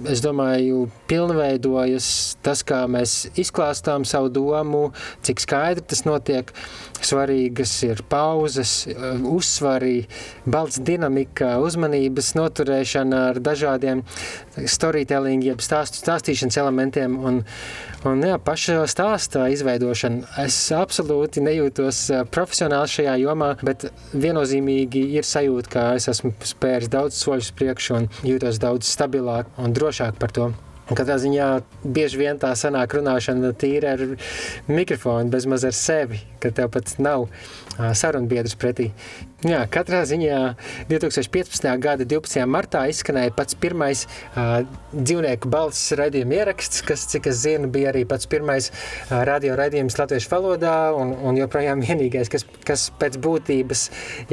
es 0.08 0.24
domāju, 0.24 0.86
pilnveidojas 1.12 2.10
tas, 2.46 2.64
kā 2.68 2.84
mēs 2.92 3.28
izklāstām 3.40 4.08
savu 4.08 4.32
domu, 4.34 4.88
cik 5.28 5.44
skaidri 5.44 5.86
tas 5.88 6.06
notiek. 6.08 6.54
Svarīgas 6.98 7.76
ir 7.86 8.02
pauzes, 8.10 8.88
uzsvari, 9.30 10.08
balts 10.46 10.80
dinamika, 10.80 11.58
uzmanība 11.64 11.98
uzmanības 11.98 12.34
noturēšana 12.38 13.20
ar 13.32 13.40
dažādiem 13.42 14.04
storytelling, 14.66 15.44
jeb 15.44 15.62
stāstu 15.62 16.00
stāstīšanas 16.02 16.58
elementiem 16.58 17.18
un, 17.18 17.42
un 18.06 18.24
jā, 18.24 18.38
paša 18.38 18.86
stāsta 18.90 19.48
izveidošana. 19.54 20.28
Es 20.44 20.58
absolūti 20.76 21.44
nejūtos 21.46 22.30
profesionāli 22.34 22.94
šajā 22.94 23.18
jomā, 23.24 23.56
bet 23.64 23.90
viennozīmīgi 24.14 25.04
ir 25.18 25.28
sajūta, 25.28 25.70
ka 25.74 25.90
es 25.98 26.08
esmu 26.12 26.34
spēris 26.44 26.90
daudz 26.90 27.18
soļus 27.18 27.52
priekšu 27.58 28.00
un 28.00 28.10
jūtos 28.26 28.62
daudz 28.62 28.90
stabilāk 28.90 29.52
un 29.58 29.76
drošāk 29.76 30.18
par 30.20 30.34
to. 30.34 30.52
Katrā 30.88 31.18
ziņā 31.20 31.48
bieži 31.84 32.22
vien 32.22 32.38
tā 32.40 32.54
sanāk 32.56 32.94
runāšana 32.96 33.52
tīri 33.60 33.90
ar 33.90 34.04
mikrofonu, 34.72 35.28
bezmaz 35.34 35.66
ar 35.68 35.76
sevi, 35.76 36.22
ka 36.40 36.54
tev 36.56 36.72
pat 36.72 36.94
nav 37.04 37.28
sarunbiedrs 37.78 38.58
pretī. 38.60 38.92
Jā, 39.46 39.60
katrā 39.70 40.00
ziņā 40.10 40.38
2015. 40.90 41.68
gada 41.78 42.06
12. 42.10 42.42
martā 42.50 42.80
izskanēja 42.90 43.36
pats 43.38 43.54
pirmais 43.62 44.00
uh, 44.08 44.64
dzīvnieku 44.96 45.52
balss 45.54 45.92
raidījuma 46.00 46.40
ieraksts, 46.40 46.82
kas, 46.88 47.04
cik 47.12 47.30
es 47.30 47.44
zinu, 47.44 47.70
bija 47.70 47.92
arī 47.92 48.02
pats 48.10 48.26
pirmais 48.32 48.72
uh, 48.72 49.20
radio 49.30 49.54
raidījums 49.60 50.00
latviešu 50.02 50.32
valodā 50.32 50.74
un, 50.98 51.14
un 51.22 51.38
joprojām 51.38 51.84
vienīgais, 51.86 52.32
kas, 52.34 52.48
kas 52.66 52.88
pēc 52.98 53.20
būtības 53.22 53.84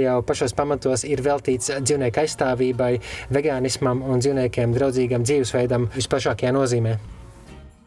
jau 0.00 0.22
pašos 0.24 0.56
pamatos 0.56 1.04
ir 1.04 1.20
veltīts 1.26 1.74
dzīvnieku 1.84 2.24
aizstāvībai, 2.24 2.94
vegānismam 3.36 4.00
un 4.08 4.24
dzīvniekiem 4.24 4.72
draudzīgam 4.78 5.28
dzīvesveidam 5.28 5.90
visplašākajā 5.98 6.56
nozīmē. 6.56 6.96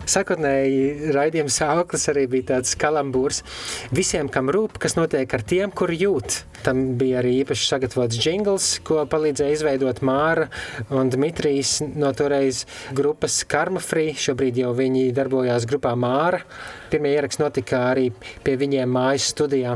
Sakotnēji 0.07 1.11
raidījuma 1.15 1.51
sauklis 1.51 2.07
arī 2.11 2.25
bija 2.31 2.53
tāds 2.53 2.77
kalambūrs 2.79 3.41
visiem, 3.95 4.29
kam 4.31 4.51
rūp, 4.53 4.77
kas 4.79 4.95
notiek 4.95 5.33
ar 5.35 5.43
tiem, 5.43 5.73
kur 5.75 5.91
jūt. 5.91 6.41
Tam 6.63 6.83
bija 6.99 7.19
arī 7.21 7.33
īpaši 7.41 7.67
sagatavots 7.67 8.21
jingls, 8.23 8.69
ko 8.87 9.03
palīdzēja 9.09 9.57
izveidot 9.57 9.99
Māra 10.07 10.47
un 10.95 11.11
Dmitrijs 11.13 11.81
no 11.87 12.13
toreiz 12.15 12.63
grupas 12.95 13.41
Karma 13.47 13.83
Free. 13.83 14.15
Šobrīd 14.17 14.63
jau 14.63 14.71
viņi 14.77 15.11
darbojās 15.17 15.67
grupā 15.69 15.93
Māra. 15.99 16.41
Pirmie 16.91 17.13
ieraksti 17.17 17.43
notika 17.43 17.83
arī 17.91 18.09
pie 18.43 18.57
viņiem 18.59 18.97
mājas 18.97 19.31
studijā. 19.35 19.75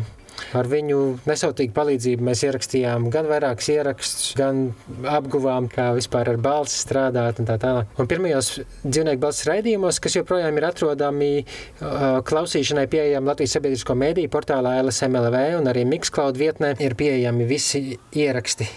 Ar 0.57 0.69
viņu 0.71 0.99
nesautīgu 1.29 1.73
palīdzību 1.75 2.25
mēs 2.27 2.43
ierakstījām 2.47 3.09
gan 3.13 3.29
vairākus 3.29 3.69
ierakstus, 3.73 4.31
gan 4.39 4.63
apguvām, 5.07 5.69
kā 5.71 5.91
vispār 5.97 6.33
ar 6.33 6.41
balsi 6.41 6.81
strādāt 6.81 7.41
un 7.41 7.49
tā 7.49 7.57
tālāk. 7.61 7.91
Un 8.01 8.09
pirmajos 8.11 8.53
dzīvnieku 8.83 9.21
balss 9.23 9.47
raidījumos, 9.49 10.01
kas 10.03 10.19
joprojām 10.19 10.59
ir 10.59 10.69
atrodami 10.69 11.31
klausīšanai 11.79 12.87
pieejami 12.91 13.31
Latvijas 13.33 13.57
sabiedrisko 13.57 13.97
mēdīju 13.97 14.31
portālā 14.33 14.77
LSMLV 14.83 15.43
un 15.59 15.71
arī 15.71 15.87
Mixcloud 15.87 16.39
vietnē, 16.39 16.75
ir 16.81 16.97
pieejami 16.99 17.47
visi 17.49 17.83
ieraksti. 18.17 18.69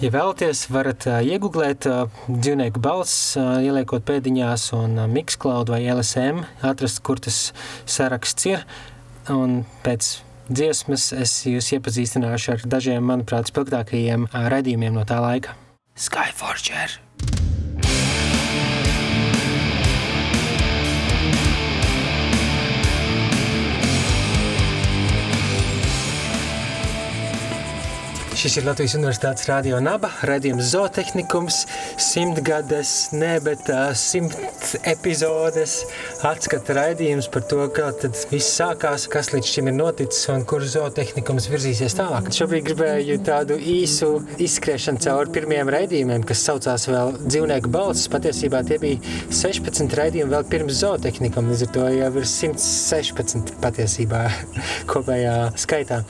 Ja 0.00 0.08
vēlaties, 0.08 0.64
varat 0.72 1.04
iegūt 1.04 1.86
dzīvnieku 2.26 2.80
balss, 2.82 3.36
ieliekot 3.36 4.06
pēdiņās, 4.08 4.70
un 4.78 4.96
Mixcloud 5.12 5.68
vai 5.70 5.82
LSM, 5.92 6.40
atrast, 6.64 7.02
kur 7.04 7.20
tas 7.22 7.52
saraksts 7.84 8.48
ir. 8.48 8.64
Un 9.30 9.60
pēc 9.84 10.16
dziesmas, 10.56 11.10
es 11.16 11.34
jūs 11.48 11.72
iepazīstināšu 11.78 12.56
ar 12.56 12.66
dažiem, 12.76 13.04
manuprāt, 13.08 13.50
spilgtākajiem 13.52 14.28
raidījumiem 14.32 15.00
no 15.00 15.06
tā 15.08 15.20
laika. 15.24 15.56
Skyforger! 15.98 17.00
Šis 28.42 28.56
ir 28.58 28.64
Latvijas 28.66 28.96
Universitātes 28.98 29.44
radio 29.46 29.76
naba, 29.78 30.08
redzījums 30.26 30.72
zootehnikums, 30.72 31.60
simtgades, 32.02 33.12
ne, 33.14 33.36
bet 33.38 33.68
simt 33.94 34.72
epizodes, 34.82 35.76
atskata 36.26 36.74
raidījums 36.74 37.28
par 37.30 37.44
to, 37.46 37.60
kā 37.70 37.92
tad 38.00 38.18
viss 38.32 38.56
sākās, 38.58 39.04
kas 39.12 39.30
līdz 39.30 39.46
šim 39.46 39.70
ir 39.70 39.76
noticis 39.76 40.26
un 40.34 40.42
kur 40.50 40.66
zootehnikums 40.66 41.46
virzīsies 41.52 41.94
tālāk. 42.00 42.32
Šobrīd 42.34 42.66
gribēju 42.66 43.20
tādu 43.28 43.60
īsu 43.62 44.08
izskriešanu 44.42 44.98
cauri 45.06 45.30
pirmiem 45.38 45.70
raidījumiem, 45.70 46.26
kas 46.26 46.42
saucās 46.48 46.88
vēl 46.90 47.14
dzīvnieku 47.22 47.70
balsis. 47.70 48.10
Patiesībā 48.10 48.64
tie 48.66 48.80
bija 48.82 48.98
16 49.30 49.94
raidījumi 50.00 50.34
vēl 50.34 50.50
pirms 50.50 50.82
zootehnikam, 50.82 51.52
līdz 51.54 51.68
ar 51.68 51.72
to 51.78 51.86
jau 51.94 52.10
ir 52.10 52.28
116 52.32 53.54
patiesībā 53.62 54.26
kopējā 54.90 55.38
skaitā. 55.62 56.02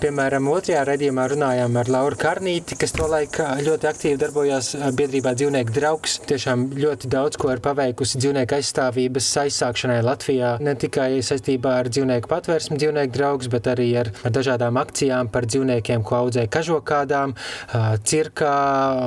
Piemēram, 0.00 0.48
otrajā 0.56 0.88
raidījumā 0.88 1.28
runājām 1.36 1.73
runājām 1.74 1.80
ar 1.82 1.90
Lauru 1.90 2.16
Karnīti, 2.16 2.76
kas 2.78 2.92
to 2.94 3.06
laikā 3.08 3.58
ļoti 3.64 3.88
aktīvi 3.88 4.18
darbojās 4.20 4.74
biedrībā 4.94 5.34
dzīvnieku 5.34 5.74
draugs. 5.74 6.20
Tiešām 6.28 6.70
ļoti 6.78 7.08
daudz 7.10 7.36
ko 7.36 7.50
ir 7.52 7.60
paveikusi 7.60 8.18
dzīvnieku 8.18 8.54
aizstāvības 8.58 9.30
aizsākšanai 9.44 10.02
Latvijā. 10.04 10.58
Ne 10.60 10.74
tikai 10.74 11.22
saistībā 11.22 11.80
ar 11.80 11.90
dzīvnieku 11.90 12.30
patvērsmu 12.30 12.78
dzīvnieku 12.78 13.14
draugs, 13.14 13.50
bet 13.50 13.66
arī 13.66 13.90
ar, 13.98 14.12
ar 14.24 14.34
dažādām 14.34 14.78
akcijām 14.78 15.32
par 15.34 15.48
dzīvniekiem, 15.50 16.04
ko 16.04 16.22
audzē 16.24 16.46
kažokādām, 16.48 17.34
cirkā 18.04 18.54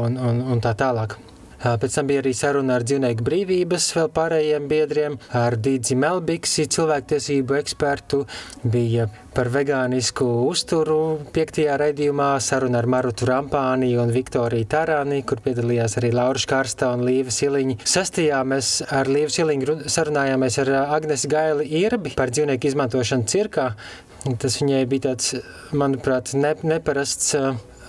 un, 0.04 0.20
un, 0.20 0.44
un 0.52 0.64
tā 0.64 0.76
tālāk. 0.78 1.18
Pēc 1.58 1.96
tam 1.98 2.10
bija 2.10 2.22
arī 2.22 2.34
saruna 2.38 2.76
ar 2.78 2.84
dzīvnieku 2.86 3.26
brīvības 3.26 3.88
vēl 3.98 4.10
pārējiem 4.14 4.68
biedriem, 4.70 5.16
ar 5.34 5.58
Dīdzi 5.58 5.96
Melbiksi, 5.98 6.68
cilvēktiesību 6.74 7.58
ekspertu, 7.58 8.20
bija 8.62 9.08
par 9.34 9.50
vegānisku 9.54 10.26
uzturu 10.48 11.00
piektajā 11.34 11.78
raidījumā 11.82 12.30
saruna 12.42 12.78
ar 12.82 12.88
Marutu 12.90 13.26
Rampāni 13.30 13.92
un 14.02 14.14
Viktoriju 14.14 14.70
Tarāni, 14.70 15.24
kur 15.26 15.42
piedalījās 15.46 15.98
arī 16.02 16.12
Laura 16.14 16.42
Škarsta 16.42 16.92
un 16.94 17.06
Līva 17.08 17.34
Siliņa. 17.34 17.80
Sastajā 17.90 18.44
mēs 18.50 18.76
ar 18.94 19.10
Līvu 19.10 19.34
Siliņu 19.34 19.80
sarunājāmies 19.90 20.60
ar 20.66 20.74
Agnes 21.00 21.26
Gaili 21.30 21.66
Irbi 21.82 22.14
par 22.18 22.34
dzīvnieku 22.34 22.70
izmantošanu 22.70 23.26
cirkā. 23.30 23.72
Tas 24.42 24.60
viņai 24.62 24.84
bija 24.90 25.12
tāds, 25.12 25.34
manuprāt, 25.74 26.34
ne, 26.38 26.54
neparasts 26.68 27.36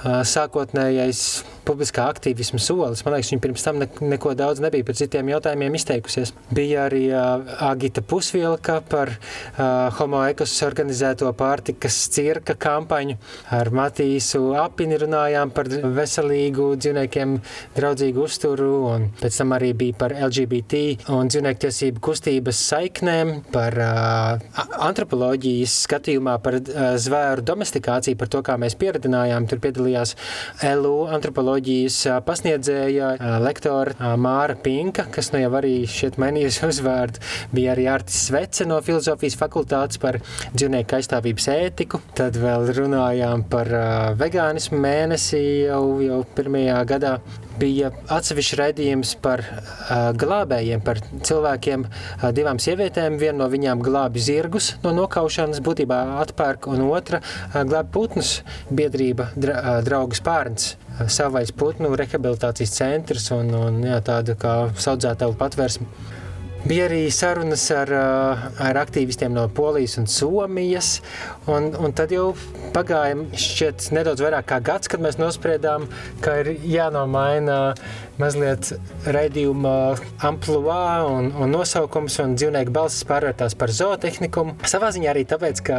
sākotnējais 0.05 1.23
publiskā 1.69 2.07
aktīvisma 2.09 2.61
solis. 2.63 3.05
Man 3.05 3.17
liekas, 3.17 3.33
viņa 3.33 3.45
pirms 3.45 3.65
tam 3.67 3.81
ne, 3.83 3.89
neko 4.15 4.33
daudz 4.39 4.63
nebija 4.65 4.87
par 4.89 4.97
citiem 4.99 5.29
jautājumiem 5.33 5.77
izteikusies. 5.79 6.33
Bija 6.55 6.87
arī 6.89 7.05
uh, 7.13 7.45
Agita 7.69 8.03
Pusvilka 8.03 8.79
par 8.89 9.13
uh, 9.15 9.89
homo 9.99 10.23
ekos 10.29 10.55
organizēto 10.67 11.31
pārtikas 11.39 11.99
cirka 12.15 12.57
kampaņu. 12.59 13.19
Ar 13.55 13.71
Matīsu 13.75 14.43
Apini 14.59 14.99
runājām 15.01 15.53
par 15.55 15.69
veselīgu 15.69 16.71
dzīvniekiem 16.81 17.37
draudzīgu 17.77 18.25
uzturu, 18.25 18.71
un 18.95 19.09
pēc 19.21 19.41
tam 19.43 19.55
arī 19.57 19.73
bija 19.79 19.99
par 20.01 20.17
LGBT 20.17 21.13
un 21.17 21.31
dzīvnieku 21.31 21.65
tiesību 21.67 22.03
kustības 22.09 22.63
saiknēm, 22.73 23.35
par 23.53 23.77
uh, 23.83 24.65
antropoloģijas 24.89 25.77
skatījumā 25.87 26.39
par 26.45 26.61
uh, 26.61 26.91
zvēru 27.01 27.45
domestikāciju, 27.47 28.19
par 28.19 28.33
to, 28.33 28.43
kā 28.47 28.57
mēs 28.61 28.79
pieredinājām. 28.81 29.49
Tur 29.49 29.61
piedalījās 29.65 30.15
LU 30.79 31.09
antropoloģijas 31.59 32.25
pasniedzēja 32.25 33.39
lektora 33.43 34.15
Māra 34.17 34.55
Pinka, 34.55 35.07
kas 35.11 35.33
nu 35.33 35.41
jau 35.41 35.51
arī 35.59 35.87
šeit 35.91 36.19
mainījusi 36.19 36.67
uzvārdu, 36.71 37.19
bija 37.53 37.73
arī 37.75 37.89
Artis 37.91 38.29
Svece 38.29 38.67
no 38.67 38.79
filozofijas 38.81 39.37
fakultātes 39.39 39.99
par 39.99 40.21
dzīvnieku 40.55 40.99
aizstāvības 40.99 41.49
ētiku. 41.57 42.01
Tad 42.15 42.39
vēl 42.39 42.71
runājām 42.77 43.45
par 43.51 43.69
vegānismu 44.19 44.79
mēnesi 44.79 45.43
jau, 45.67 45.99
jau 46.05 46.23
pirmajā 46.37 46.79
gadā 46.87 47.19
bija 47.59 47.91
atsevišķs 48.15 48.57
raidījums 48.59 49.15
par 49.23 49.43
uh, 49.43 50.11
glābējiem, 50.19 50.83
par 50.85 51.01
cilvēkiem, 51.03 51.87
uh, 51.89 52.29
divām 52.35 52.61
sievietēm. 52.63 53.19
Viena 53.19 53.41
no 53.43 53.49
viņām 53.51 53.83
glābi 53.83 54.23
zirgus 54.23 54.77
no 54.85 54.95
nokaušanas, 54.95 55.63
būtībā 55.67 55.99
atpērk, 56.23 56.71
un 56.71 56.87
otra 56.87 57.19
uh, 57.23 57.63
glābi 57.67 57.95
putnus 57.97 58.37
biedrība 58.71 59.33
dra, 59.35 59.59
uh, 59.59 59.81
draugas 59.87 60.23
pārns. 60.23 60.77
Savais 61.07 61.53
putnu 61.55 61.93
rehabilitācijas 61.95 62.73
centrs 62.75 63.29
un, 63.35 63.53
un 63.55 63.83
jā, 63.87 64.01
tāda 64.03 64.35
kā 64.39 64.55
saudzētavu 64.75 65.37
patvērsme. 65.39 65.87
Bija 66.67 66.89
arī 66.89 67.05
sarunas 67.15 67.63
ar, 67.71 67.91
ar 68.59 68.79
aktīvistiem 68.81 69.31
no 69.31 69.45
Polijas 69.55 69.95
un 70.01 70.09
Somijas. 70.11 70.97
Un, 71.47 71.71
un 71.79 71.95
tad 71.95 72.11
jau 72.13 72.33
pagāja 72.75 73.15
šķiet, 73.39 73.87
nedaudz 73.95 74.25
vairāk 74.27 74.49
kā 74.51 74.59
gads, 74.67 74.91
kad 74.91 75.01
mēs 75.05 75.21
nospriedām, 75.21 75.87
ka 76.25 76.41
ir 76.43 76.51
jānomaina 76.67 77.61
mazliet 78.19 78.73
raidījuma 79.07 79.75
amplitūda 80.27 81.07
un, 81.09 81.31
un 81.39 81.53
nosaukums, 81.53 82.19
un 82.23 82.35
dzīvnieku 82.39 82.73
balsis 82.75 83.07
pārvērtās 83.09 83.55
par 83.59 83.73
zootehniku. 83.75 84.45
Savā 84.69 84.91
ziņā 84.95 85.13
arī 85.13 85.25
tāpēc, 85.29 85.63
ka 85.67 85.79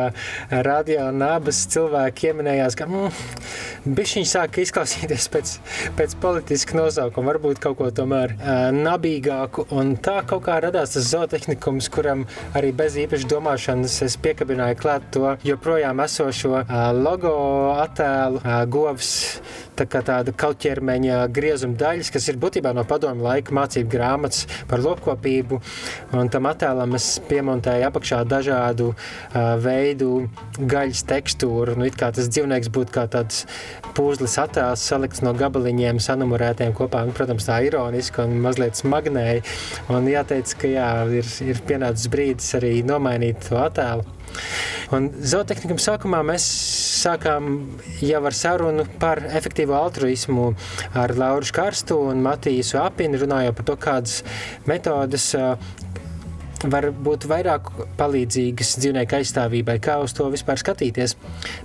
radio 0.66 1.10
nabas 1.16 1.62
cilvēki 1.74 2.30
ieminējās, 2.32 2.78
ka 2.80 2.88
mm, 2.88 3.94
bišķiņš 3.98 4.34
sāk 4.34 4.60
izklausīties 4.64 5.30
pēc, 5.34 5.54
pēc 6.00 6.16
politiska 6.24 6.78
nosaukuma, 6.80 7.34
varbūt 7.34 7.62
kaut 7.64 7.80
ko 7.82 7.90
tomēr 7.96 8.36
nabīgāku. 8.76 9.68
Un 9.76 9.96
tā 10.02 10.20
kaut 10.30 10.46
kā 10.48 10.60
radās 10.64 10.96
tas 10.96 11.10
zootehnikums, 11.12 11.90
kuram 11.94 12.26
arī 12.58 12.72
bez 12.76 12.98
īpašas 13.04 13.30
domāšanas 13.30 14.00
es 14.06 14.18
piekabināju 14.22 14.80
klāt 14.80 15.10
to 15.16 15.36
joprojām 15.48 16.04
esošo 16.06 16.64
logo 17.00 17.36
attēlu, 17.80 18.44
govs 18.72 19.12
tā 19.80 19.86
kā 19.90 20.02
tāda 20.06 20.34
kautķermeņa 20.36 21.22
griezuma 21.34 21.78
daļas, 21.80 22.12
kas 22.12 22.29
ir 22.32 22.40
būtībā 22.42 22.74
no 22.76 22.86
padomu 22.88 23.26
laika 23.26 23.54
mācību 23.56 23.92
grāmatas 23.94 24.46
par 24.70 24.84
lopkopību. 24.84 25.60
Un 26.18 26.32
tam 26.34 26.50
attēlam 26.50 26.96
es 26.98 27.08
piemontēju 27.30 27.88
apakšā 27.90 28.22
dažādu 28.30 28.92
uh, 28.94 29.56
veidu 29.62 30.28
gaļas 30.60 31.04
tekstūru. 31.10 31.78
Nu, 31.80 31.88
it 31.90 31.98
kā 32.00 32.12
tas 32.16 32.30
dzīvnieks 32.32 32.72
būtu 32.76 32.96
kā 32.96 33.08
tāds 33.12 33.46
pūzlis 33.98 34.38
attēls 34.42 34.86
salikts 34.92 35.24
no 35.26 35.34
gabaliņiem 35.38 36.02
sanumurētiem 36.04 36.76
kopā. 36.78 37.06
Un, 37.08 37.16
protams, 37.18 37.48
tā 37.50 37.62
ironiski 37.68 38.24
un 38.26 38.40
mazliet 38.44 38.80
smagnēji. 38.80 39.44
Un 39.94 40.08
jāteic, 40.10 40.56
ka 40.60 40.72
jā, 40.72 40.92
ir, 41.22 41.36
ir 41.46 41.66
pienācis 41.68 42.12
brīdis 42.12 42.56
arī 42.60 42.80
nomainīt 42.88 43.50
to 43.50 43.60
attēlu. 43.62 44.19
Un 44.96 45.12
zootehnikam 45.22 45.78
sākumā 45.82 46.24
mēs 46.26 46.46
sākām 47.04 47.52
jau 48.02 48.22
ar 48.26 48.36
sarunu 48.36 48.88
par 49.02 49.22
efektīvu 49.28 49.76
altruismu 49.78 50.54
ar 50.98 51.14
Lauru 51.18 51.54
Karstu 51.54 52.00
un 52.10 52.24
Matīsu 52.26 52.80
Apini, 52.82 53.20
runājot 53.22 53.60
par 53.60 53.70
to, 53.70 53.78
kādas 53.90 54.24
metodas 54.70 55.34
var 56.68 56.90
būt 56.92 57.24
vairāk 57.30 57.70
palīdzīgas 58.00 58.74
dzīvnieku 58.82 59.20
aizstāvībai, 59.20 59.78
kā 59.84 60.00
uz 60.04 60.14
to 60.16 60.28
vispār 60.34 60.60
skatīties. 60.60 61.16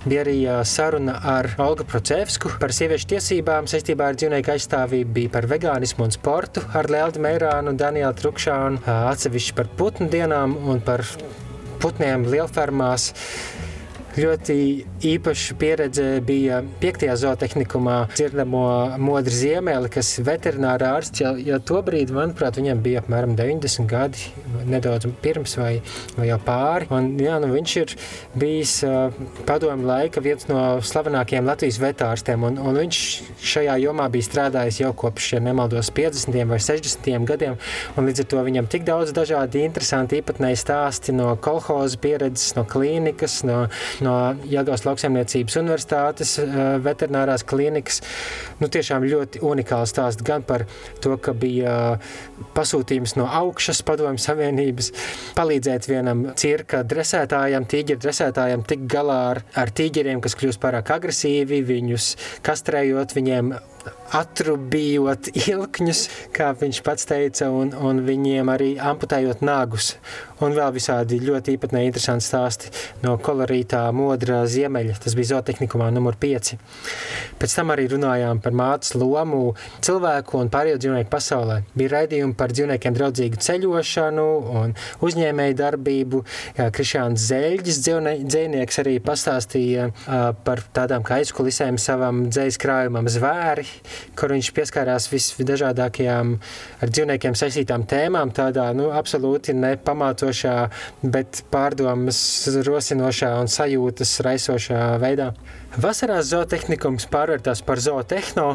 Bija 0.05 0.23
arī 0.23 0.37
saruna 0.67 1.17
ar 1.35 1.49
Olgu 1.59 1.83
Procevsku 1.89 2.53
par 2.61 2.73
sieviešu 2.75 3.09
tiesībām 3.15 3.67
saistībā 3.67 4.11
ar 4.11 4.19
dzīvnieku 4.19 4.53
aizstāvību, 4.55 5.15
bija 5.17 5.33
par 5.35 5.49
vegānismu 5.51 6.07
un 6.07 6.15
sportu 6.15 6.63
ar 6.73 6.89
Leldu 6.91 7.23
Meirānu, 7.25 7.75
Danielu 7.75 8.13
Trukšānu, 8.21 8.85
atsevišķi 9.11 9.57
par 9.57 9.71
putnu 9.79 10.07
dienām 10.11 10.55
un 10.63 10.79
par 10.85 11.03
putniem 11.79 12.25
lielfermās. 12.31 13.11
Ļoti 14.15 14.55
īpaša 15.03 15.55
pieredze 15.59 16.03
bija 16.23 16.61
5. 16.79 17.01
zootehnikumā 17.19 17.95
dzirdamo 18.13 18.61
modri 19.03 19.33
ziemeli, 19.35 19.89
kas 19.91 20.13
veterinārā 20.23 20.93
ārsts 20.95 21.19
jau, 21.19 21.33
jau 21.35 21.57
to 21.59 21.81
brīdi, 21.83 22.15
manuprāt, 22.15 22.55
viņam 22.55 22.79
bija 22.85 23.01
apmēram 23.03 23.33
90 23.35 23.89
gadi, 23.91 24.29
nedaudz 24.71 25.09
pirms 25.19 25.57
vai, 25.59 25.73
vai 26.15 26.29
jau 26.29 26.37
pāri. 26.45 26.87
Un, 26.95 27.09
jā, 27.19 27.33
nu, 27.43 27.49
viņš 27.57 27.73
ir 27.81 27.95
bijis 28.39 28.77
padomu 29.49 29.89
laika 29.89 30.23
viens 30.23 30.47
no 30.47 30.61
slavenākajiem 30.79 31.51
Latvijas 31.51 31.81
vetārstiem, 31.83 32.47
un, 32.47 32.61
un 32.63 32.79
viņš 32.79 33.01
šajā 33.51 33.75
jomā 33.83 34.07
bija 34.15 34.29
strādājis 34.29 34.79
jau 34.85 34.93
kopš, 34.95 35.33
ja 35.35 35.43
nemaldos, 35.43 35.91
50. 35.91 36.39
vai 36.53 36.61
60. 36.63 37.11
gadiem, 37.27 37.59
un 37.99 38.07
līdz 38.07 38.23
ar 38.23 38.31
to 38.31 38.47
viņam 38.47 38.71
tik 38.71 38.87
daudz 38.87 39.11
dažādi 39.19 39.67
interesanti 39.67 40.23
īpatnēji 40.23 40.63
stāsti 40.63 41.19
no 41.19 41.33
kolhoza 41.35 41.99
pieredzes, 41.99 42.55
no 42.55 42.63
klīnikas, 42.63 43.41
no, 43.43 43.65
no 44.05 44.15
Jāgaunas 44.49 44.85
lauksaimniecības 44.87 45.57
universitātes 45.61 46.35
eh, 46.41 46.63
veterinārās 46.85 47.45
klīnikas. 47.47 48.01
Nu, 48.61 48.69
tiešām 48.71 49.05
ļoti 49.09 49.43
unikāls 49.45 49.93
stāsts 49.95 50.25
gan 50.25 50.45
par 50.47 50.65
to, 51.03 51.17
ka 51.21 51.35
bija 51.35 51.75
pasūtījums 52.55 53.17
no 53.19 53.27
augšas 53.41 53.81
padomju 53.87 54.23
savienības 54.23 54.91
palīdzēt 55.37 55.89
vienam 55.91 56.25
cirka 56.39 56.83
dresētājam, 56.87 57.67
tīģeru 57.69 58.03
dresētājam 58.07 58.65
tik 58.67 58.87
galā 58.91 59.21
ar, 59.33 59.43
ar 59.59 59.73
tīģeriem, 59.75 60.23
kas 60.23 60.37
kļūst 60.39 60.61
pārāk 60.63 60.93
agresīvi, 60.95 61.63
viņus 61.67 62.11
kastrējot, 62.45 63.15
viņiem 63.17 63.55
atrubījot 64.15 65.31
ilkņus, 65.33 66.03
kā 66.35 66.51
viņš 66.59 66.81
pats 66.85 67.07
teica, 67.09 67.49
un, 67.51 67.73
un 67.73 68.01
viņiem 68.05 68.51
arī 68.51 68.75
amputējot 68.81 69.43
nagus. 69.45 69.95
Un 70.43 70.51
vēl 70.51 70.73
visādi 70.75 71.21
ļoti 71.23 71.53
īpatnēji 71.55 71.87
interesanti 71.87 72.25
stāsti 72.27 72.71
no 73.05 73.13
kolorītā 73.23 73.85
modra 73.95 74.41
ziemeļa. 74.51 74.97
Tas 75.05 75.15
bija 75.15 75.31
zootehnikumā 75.31 75.87
numur 75.95 76.17
5. 76.19 76.57
Pēc 77.39 77.55
tam 77.55 77.71
arī 77.71 77.85
runājām 77.93 78.41
par 78.43 78.55
mātes 78.55 78.91
lomu 78.99 79.53
cilvēku 79.85 80.41
un 80.41 80.51
pārējo 80.51 80.81
dzīvnieku 80.83 81.11
pasaulē. 81.13 81.61
Bija 81.79 81.93
raidījumi 81.95 82.35
par 82.35 82.51
dzīvniekiem 82.51 82.97
draudzīgu 82.97 83.39
ceļošanu 83.47 84.27
un 84.59 84.75
uzņēmēju 85.07 85.57
darbību. 85.61 86.21
Krišāns 86.75 87.29
Zēļģis, 87.29 87.81
dzēnieks, 87.85 88.81
arī 88.83 88.97
pastāstīja 89.03 89.87
par 90.45 90.65
tādām 90.75 91.07
kā 91.07 91.21
aizkulisēm 91.23 91.79
savam 91.81 92.25
dzējas 92.27 92.59
krājumam 92.59 93.07
zvēri, 93.11 93.67
kur 94.19 94.35
viņš 94.35 94.51
pieskārās 94.55 95.09
visdažādākajām 95.11 96.35
ar 96.81 96.93
dzīvniekiem 96.93 97.37
saistītām 97.37 97.85
tēmām, 97.89 98.33
tādā 98.35 98.69
nu, 98.77 98.89
absolūti 98.95 99.55
nepamācošā 99.57 100.55
bet 101.03 101.43
pārdomas 101.51 102.19
rosinošā 102.65 103.35
un 103.41 103.51
sajūtas 103.51 104.17
raisošā 104.25 104.81
veidā. 105.01 105.33
Vasarās 105.75 106.29
zootehnikums 106.29 107.03
pārvērtās 107.11 107.59
par 107.67 107.81
zootehno, 107.83 108.45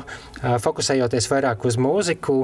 fokusējoties 0.65 1.27
vairāk 1.29 1.67
uz 1.69 1.77
mūziku, 1.77 2.37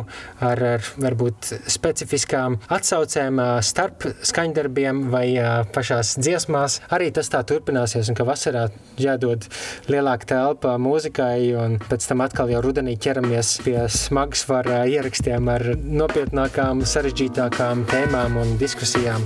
ar, 0.45 0.61
ar 0.77 0.91
varbūt 1.01 1.49
specifiskām 1.73 2.59
atsaucēm 2.77 3.41
starp 3.65 4.05
skaņdarbiem 4.21 5.07
vai 5.15 5.25
pašās 5.73 6.19
dziesmās. 6.21 6.83
Arī 6.93 7.09
tas 7.17 7.33
tā 7.33 7.41
turpināsies, 7.49 8.11
un 8.13 8.19
ka 8.19 8.29
vasarā 8.29 8.67
jādod 9.01 9.49
lielāka 9.89 10.29
telpa 10.35 10.77
mūzikai, 10.77 11.39
un 11.57 11.79
pēc 11.81 12.11
tam 12.11 12.27
atkal 12.27 12.53
jau 12.53 12.61
rudenī 12.67 12.97
ķeramies 12.99 13.51
pie 13.63 13.77
smagsvara 13.93 14.81
ierakstiem 14.91 15.51
ar 15.53 15.63
nopietnākām, 15.77 16.81
sarežģītākām 16.83 17.85
tēmām 17.91 18.41
un 18.41 18.57
diskusijām. 18.59 19.23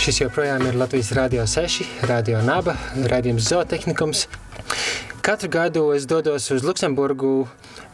Šis 0.00 0.20
joprojām 0.22 0.66
ir 0.68 0.76
Latvijas 0.80 1.12
Rādio 1.16 1.46
6, 1.48 1.88
Radio 2.08 2.42
Naba, 2.44 2.76
raidījums 3.12 3.48
Zootehnikums. 3.48 4.26
Katru 5.24 5.50
gadu 5.52 5.86
es 5.96 6.08
dodos 6.08 6.50
uz 6.52 6.64
Luksemburgu 6.64 7.34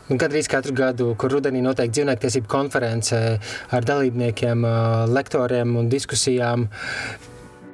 Gandrīz 0.06 0.46
katru 0.46 0.70
gadu, 0.70 1.08
kur 1.18 1.32
rudenī 1.34 1.58
notiek 1.64 1.90
dzīvniektiesību 1.90 2.46
konference 2.46 3.16
ar 3.74 3.86
dalībniekiem, 3.88 4.62
lektoriem 5.10 5.72
un 5.80 5.88
diskusijām. 5.90 6.68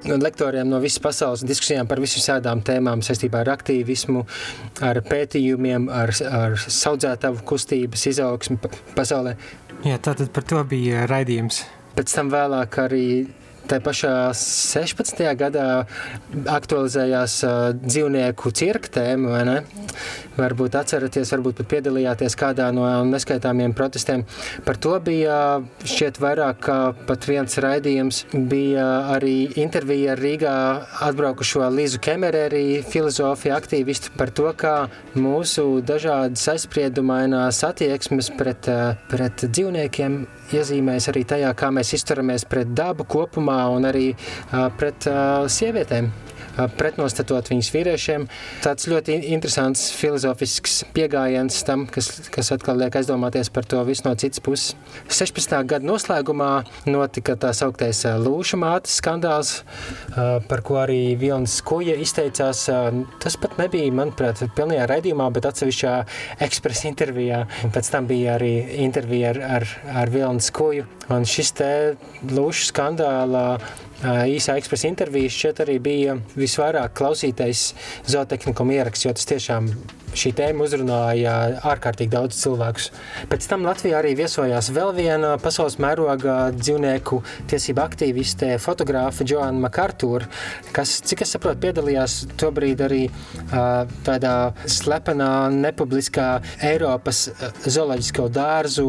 Lektoriem 0.02 0.66
no 0.66 0.80
visas 0.82 1.02
pasaules 1.02 1.44
diskusijām 1.46 1.86
par 1.90 2.00
visām 2.02 2.62
tēmām 2.66 3.04
saistībā 3.06 3.44
ar 3.44 3.52
aktīvismu, 3.54 4.24
ar 4.82 5.02
pētījumiem, 5.06 5.86
ar, 5.92 6.14
ar 6.26 6.56
saudzētavu 6.62 7.44
kustības 7.46 8.08
izaugsmu 8.10 8.58
pasaulē. 8.96 9.36
Jā, 9.86 10.00
tātad 10.02 10.32
par 10.34 10.46
to 10.46 10.64
bija 10.66 11.06
raidījums. 11.10 11.62
Pēc 11.96 12.16
tam 12.16 12.32
vēlāk 12.32 12.78
arī 12.82 13.06
Tā 13.70 13.78
pašā 13.78 14.32
16. 14.34 15.22
gadā 15.38 15.66
aktualizējās 16.50 17.36
dzīvnieku 17.78 18.50
cirka 18.58 18.90
tēma, 18.98 19.36
vai 19.36 19.42
ne? 19.46 19.54
Varbūt 20.32 20.76
atceraties, 20.80 21.30
varbūt 21.34 21.58
pat 21.60 21.68
piedalījāties 21.74 22.36
kādā 22.40 22.70
no 22.72 22.86
neskaitāmiem 23.04 23.74
protestiem. 23.76 24.24
Par 24.64 24.78
to 24.80 24.94
bija 25.04 25.36
šķiet 25.84 26.20
vairāk 26.22 26.62
kā 26.64 26.78
pat 27.08 27.28
viens 27.28 27.58
raidījums. 27.60 28.22
Bija 28.32 28.86
arī 29.12 29.50
intervija 29.60 30.14
ar 30.14 30.22
Rīgā 30.24 30.54
atbraukušo 31.08 31.68
Līzu 31.76 32.00
Kemereri, 32.02 32.80
filozofiju 32.88 33.56
aktīvistu 33.58 34.14
par 34.16 34.32
to, 34.32 34.48
kā 34.56 34.74
mūsu 35.18 35.82
dažādas 35.84 36.48
aizspriedumainās 36.54 37.60
attieksmes 37.68 38.32
pret, 38.38 38.70
pret 39.12 39.44
dzīvniekiem 39.44 40.22
iezīmēs 40.56 41.08
arī 41.12 41.26
tajā, 41.28 41.52
kā 41.56 41.72
mēs 41.74 41.92
izturamies 41.98 42.48
pret 42.48 42.72
dabu 42.76 43.04
kopumā 43.04 43.60
un 43.72 43.88
arī 43.92 44.08
pret 44.80 45.08
sievietēm 45.52 46.12
pretnostatot 46.78 47.48
viņus 47.52 47.70
vīriešiem. 47.74 48.26
Tāds 48.64 48.88
ļoti 48.90 49.18
interesants 49.32 49.88
filozofisks 49.96 50.82
pieejams 50.94 51.62
tam, 51.68 51.86
kas, 51.90 52.10
kas 52.32 52.52
atkal 52.54 52.80
liek 52.80 52.96
aizdomāties 52.98 53.50
par 53.52 53.66
to 53.68 53.82
visu 53.88 54.06
no 54.06 54.14
citas 54.20 54.42
puses. 54.44 54.76
16. 55.12 55.54
gada 55.68 55.86
noslēgumā 55.86 56.50
notika 56.90 57.36
tā 57.40 57.52
sauktais 57.56 58.04
lūšu 58.22 58.58
mātes 58.60 58.98
skandāls, 59.00 59.54
par 60.48 60.64
ko 60.66 60.80
arī 60.82 61.16
Vilnis 61.20 61.58
Kuja 61.66 61.96
izteicās. 62.00 62.64
Tas 63.22 63.38
pat 63.40 63.58
nebija, 63.60 63.92
manuprāt, 63.94 64.44
pilnajā 64.56 64.88
raidījumā, 64.90 65.28
bet 65.34 65.48
atsevišķā 65.50 65.94
ekspresa 66.46 66.88
intervijā. 66.90 67.44
Pēc 67.74 67.92
tam 67.94 68.08
bija 68.10 68.36
arī 68.38 68.54
intervija 68.84 69.32
ar, 69.34 69.42
ar, 69.60 69.68
ar 70.04 70.12
Vilnis 70.12 70.52
Kuju. 70.54 70.88
Un 71.12 71.26
šis 71.28 71.52
te 71.58 71.70
lūšu 72.30 72.70
skandālā 72.70 73.46
īsā 74.02 74.58
ekspresa 74.58 74.90
intervijas 74.90 75.36
šķiet 75.38 75.64
arī 75.64 75.78
bija 75.82 76.18
visvairāk 76.34 76.94
klausītais 76.98 77.72
zootehnikuma 78.10 78.80
ieraksts, 78.80 79.06
jo 79.06 79.14
tas 79.16 79.28
tiešām 79.30 79.68
šī 80.12 80.32
tēma 80.36 80.66
uzrunāja 80.66 81.34
ārkārtīgi 81.70 82.12
daudz 82.12 82.36
cilvēkus. 82.42 82.90
Pēc 83.30 83.46
tam 83.48 83.64
Latvijā 83.64 83.96
arī 84.02 84.12
viesojās 84.18 84.68
vēl 84.74 84.92
viena 84.96 85.34
pasaules 85.40 85.78
mēroga 85.80 86.50
dzīvnieku 86.56 87.22
tiesība 87.48 87.86
aktīviste, 87.88 88.50
fotogrāfa 88.60 89.24
Joanna 89.28 89.64
Makartūra, 89.66 90.28
kas, 90.76 90.98
cik 91.08 91.24
es 91.24 91.32
saprotu, 91.32 91.62
piedalījās 91.64 92.18
tobrīd 92.40 92.84
arī 92.84 93.02
tādā 94.04 94.36
slepenā, 94.68 95.32
nepubliskā 95.54 96.34
Eiropas 96.72 97.28
zooloģisko 97.64 98.28
dārzu 98.36 98.88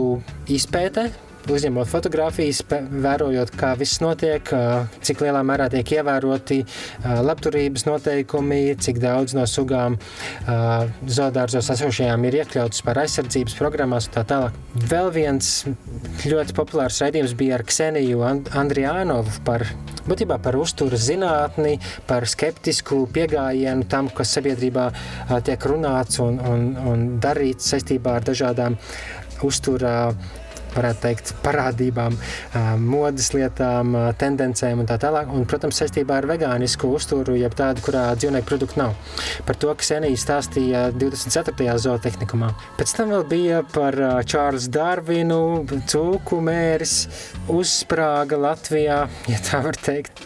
izpētē, 0.52 1.08
uzņemot 1.51 1.89
fotogrāfijas, 1.89 2.62
vērojot, 3.03 3.53
kā 3.60 3.73
viss 3.79 4.01
notiek, 4.03 4.47
cik 5.03 5.23
lielā 5.25 5.41
mērā 5.45 5.69
tiek 5.73 5.95
ievēroti 5.97 6.62
labturības 7.03 7.88
noteikumi, 7.88 8.62
cik 8.79 9.01
daudz 9.03 9.36
no 9.38 9.45
sugām 9.49 9.97
zoodārzos 10.47 11.71
esošajām 11.75 12.27
ir 12.29 12.39
iekļautas 12.43 12.84
par 12.86 13.01
aizsardzības 13.03 13.58
programmās 13.60 14.10
un 14.10 14.15
tā 14.17 14.25
tālāk. 14.29 14.60
Vēl 14.89 15.12
viens 15.15 15.51
ļoti 16.25 16.56
populārs 16.58 17.01
raidījums 17.03 17.36
bija 17.39 17.58
ar 17.60 17.65
Kseniju 17.67 18.23
Andriānovu 18.27 19.41
par 19.47 19.67
būtībā 20.08 20.39
par 20.43 20.58
uzturas 20.60 21.06
zinātni, 21.08 21.77
par 22.08 22.27
skeptisku 22.29 23.03
pieejamību 23.13 23.89
tam, 23.91 24.10
kas 24.13 24.34
sabiedrībā 24.38 24.89
tiek 25.47 25.67
runāts 25.69 26.19
un, 26.23 26.39
un, 26.39 26.65
un 26.91 27.06
darīts 27.23 27.71
saistībā 27.71 28.17
ar 28.19 28.27
dažādām 28.27 28.77
uzturā 29.43 29.97
varētu 30.77 31.03
teikt, 31.03 31.33
parādībām, 31.43 32.17
modes 32.83 33.31
lietām, 33.36 33.95
tendencēm 34.19 34.83
un 34.83 34.89
tā 34.89 34.97
tālāk. 35.01 35.31
Un, 35.33 35.45
protams, 35.49 35.79
saistībā 35.81 36.19
ar 36.21 36.27
vegānisku 36.29 36.89
uzturu, 36.95 37.36
jeb 37.39 37.55
tādu, 37.57 37.83
kurā 37.86 38.05
dzīvnieku 38.19 38.49
produktu 38.49 38.81
nav. 38.81 38.95
Par 39.47 39.59
to, 39.59 39.73
kas 39.77 39.93
Senija 39.93 40.19
stāstīja 40.19 40.83
24. 40.95 41.77
zootehnikumā. 41.83 42.51
Pēc 42.79 42.95
tam 42.97 43.13
vēl 43.13 43.25
bija 43.29 43.62
par 43.73 43.97
Čārlis 44.29 44.69
Darvinu, 44.73 45.41
cūku 45.89 46.39
mēris, 46.43 46.95
uzsprāga 47.51 48.39
Latvijā, 48.41 49.03
ja 49.29 49.41
tā 49.45 49.62
var 49.65 49.77
teikt. 49.77 50.23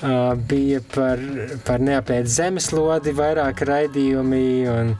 Bija 0.48 0.80
par, 0.94 1.22
par 1.68 1.84
neapēdu 1.84 2.32
zemeslodi 2.32 3.14
vairāk 3.18 3.64
raidījumi 3.68 4.46
un 4.72 4.94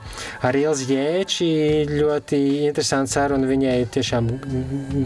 ar 0.48 0.58
Ilzi 0.58 0.90
Jēči 0.92 1.50
ļoti 1.92 2.42
interesanti 2.68 3.14
saruna. 3.16 3.48
Viņai 3.48 3.78
tiešām 3.94 4.30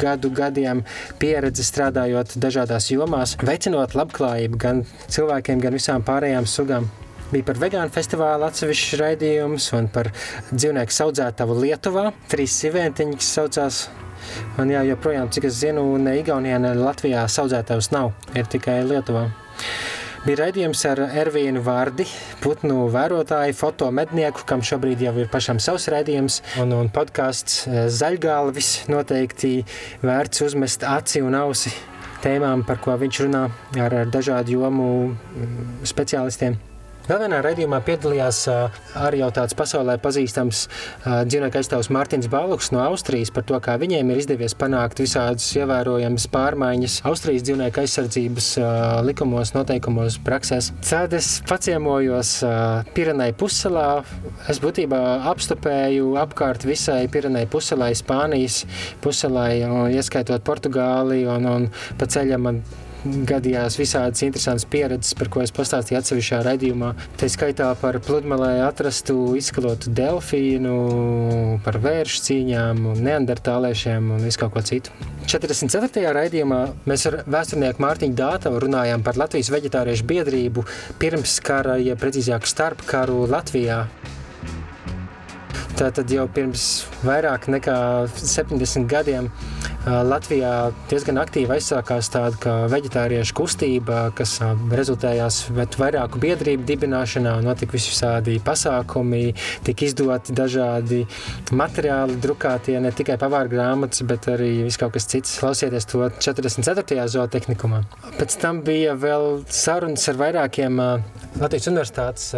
gadu 0.02 0.31
gadiem 0.36 0.84
pieredze 1.22 1.66
strādājot 1.68 2.38
dažādās 2.42 2.90
jomās, 2.94 3.38
veicinot 3.44 3.96
labklājību 3.98 4.60
gan 4.62 4.84
cilvēkiem, 5.08 5.62
gan 5.64 5.78
visām 5.78 6.06
pārējām 6.08 6.50
sugām 6.50 6.90
bija 7.32 7.48
par 7.48 7.60
vegānu 7.62 7.94
festivālu 7.96 8.48
atsevišķs 8.50 8.98
raidījums 9.00 9.70
un 9.78 9.88
par 9.94 10.12
dzīvnieku 10.52 10.98
audzētavu 11.06 11.58
Lietuvā. 11.64 12.10
Trīs 12.32 12.58
sīvētiņi, 12.60 13.20
kas 13.22 13.32
saucās. 13.38 13.82
Un 14.62 14.70
jā, 14.70 14.84
joprojām, 14.86 15.32
cik 15.34 15.48
es 15.50 15.58
zinu, 15.64 15.86
ne 16.02 16.18
Igaunijā, 16.20 16.60
ne 16.62 16.76
Latvijā 16.78 17.24
audzētavas 17.26 17.90
nav, 17.96 18.12
ir 18.38 18.52
tikai 18.52 18.82
Lietuvā. 18.86 19.30
Bija 20.22 20.38
raidījums 20.38 20.84
ar 20.86 21.00
Ervīnu 21.02 21.64
Vārdi, 21.66 22.06
putnu 22.44 22.84
vērotāju, 22.94 23.56
fotomednieku, 23.58 24.44
kam 24.46 24.62
šobrīd 24.62 25.02
jau 25.02 25.16
ir 25.18 25.32
pašam 25.34 25.58
savs 25.58 25.88
raidījums, 25.90 26.44
un, 26.62 26.76
un 26.78 26.92
podkāsts 26.94 27.64
eh, 27.66 27.88
Zaļgalvis 27.90 28.70
noteikti 28.94 29.56
vērts 30.06 30.46
uzmest 30.46 30.86
aci 30.86 31.26
un 31.26 31.40
ausi 31.42 31.74
tēmām, 32.22 32.62
par 32.70 32.78
ko 32.86 32.94
viņš 33.02 33.24
runā 33.26 33.48
ar 33.82 34.04
dažādu 34.14 34.60
jomu 34.60 34.92
mm, 35.10 35.88
speciālistiem. 35.90 36.62
Vēl 37.08 37.24
vienā 37.24 37.40
raidījumā 37.42 37.80
piedalījās 37.86 38.44
arī 39.02 39.22
jau 39.24 39.30
tāds 39.34 39.56
pasaulē 39.58 39.96
pazīstams 40.02 40.60
dzīvnieku 41.02 41.58
aizstāvs 41.58 41.90
Mārtiņš 41.94 42.28
Bāluks 42.32 42.70
no 42.76 42.84
Austrijas 42.84 43.32
par 43.34 43.46
to, 43.50 43.58
kā 43.64 43.74
viņiem 43.82 44.12
ir 44.14 44.22
izdevies 44.22 44.54
panākt 44.58 45.02
visādas 45.02 45.48
ievērojamas 45.58 46.28
pārmaiņas 46.32 47.00
Austrijas 47.10 47.46
dzīvnieku 47.48 47.82
aizsardzības 47.84 48.52
likumos, 49.08 49.54
noteikumos, 49.58 50.20
praksēs. 50.26 50.70
Tad 50.86 51.16
es 51.18 51.32
paciemojos 51.50 52.36
Pirenei 52.94 53.34
pussalā. 53.34 53.88
Es 54.52 54.62
būtībā 54.62 55.02
apstupēju 55.34 56.14
apkārt 56.22 56.68
visai 56.70 57.08
Pirenei 57.12 57.48
pussalai, 57.50 57.96
Spānijas 57.98 58.62
pussalai, 59.02 59.64
ieskaitot 59.98 60.46
Portugāli 60.46 61.26
un, 61.26 61.50
un 61.50 61.68
pa 61.98 62.10
ceļam 62.12 62.48
man 62.48 62.64
gadījās 63.06 63.78
visādas 63.80 64.22
interesantas 64.26 64.68
pieredzes, 64.70 65.16
par 65.18 65.30
ko 65.34 65.42
es 65.42 65.54
pastāstīju 65.56 66.00
atsevišķā 66.00 66.42
raidījumā. 66.46 66.92
Tā 67.18 67.30
skaitā 67.32 67.70
par 67.82 67.98
pludmalē 68.06 68.62
atrastu 68.68 69.34
izskalotu 69.40 69.94
delfīnu, 69.98 70.76
par 71.66 71.80
vēršu 71.82 72.24
cīņām, 72.28 72.84
neandertāliešiem 73.02 74.14
un 74.18 74.26
visu 74.28 74.44
kaut 74.44 74.56
ko 74.56 74.66
citu. 74.66 74.94
44. 75.32 76.06
raidījumā 76.18 76.62
mēs 76.90 77.06
ar 77.10 77.22
vēsturnieku 77.30 77.82
Mārtiņu 77.82 78.18
Dātavu 78.18 78.62
runājām 78.66 79.06
par 79.06 79.20
Latvijas 79.22 79.52
veģetāriešu 79.54 80.08
biedrību 80.10 80.66
pirms 81.02 81.40
kara, 81.46 81.78
ja 81.82 81.98
precīzāk 82.00 82.50
starp 82.50 82.86
karu 82.90 83.26
Latvijā. 83.32 83.86
Tātad 85.82 86.12
jau 86.14 86.28
pirms 86.30 86.66
vairāk 87.02 87.48
nekā 87.50 87.76
70 88.14 88.86
gadiem 88.92 89.32
Latvijā 89.82 90.70
diezgan 90.92 91.18
aktīvi 91.18 91.56
aizsākās 91.56 92.12
tāda 92.14 92.54
vegetāriešu 92.70 93.34
kustība, 93.34 94.04
kas 94.14 94.36
rezultējās 94.78 95.40
vairāku 95.52 96.22
biedrību 96.22 96.68
dibināšanā, 96.70 97.40
notika 97.42 97.74
visādi 97.74 98.38
pasākumi, 98.46 99.32
tika 99.66 99.88
izdoti 99.88 100.36
dažādi 100.38 101.00
materiāli, 101.58 102.20
drukātie 102.22 102.78
ne 102.84 102.92
tikai 102.94 103.18
pavāru 103.22 103.56
grāmatas, 103.56 104.04
bet 104.06 104.30
arī 104.30 104.52
viss 104.68 104.78
kaut 104.82 104.94
kas 104.94 105.10
cits. 105.10 105.40
Klausieties 105.42 105.90
to 105.90 106.04
44. 106.14 107.08
zootehnikumā. 107.16 107.82
Pēc 108.20 108.38
tam 108.44 108.62
bija 108.68 108.94
vēl 108.94 109.42
sarunas 109.50 110.06
ar 110.14 110.22
vairākiem 110.22 110.78
Latvijas 111.42 111.72
universitātes 111.72 112.30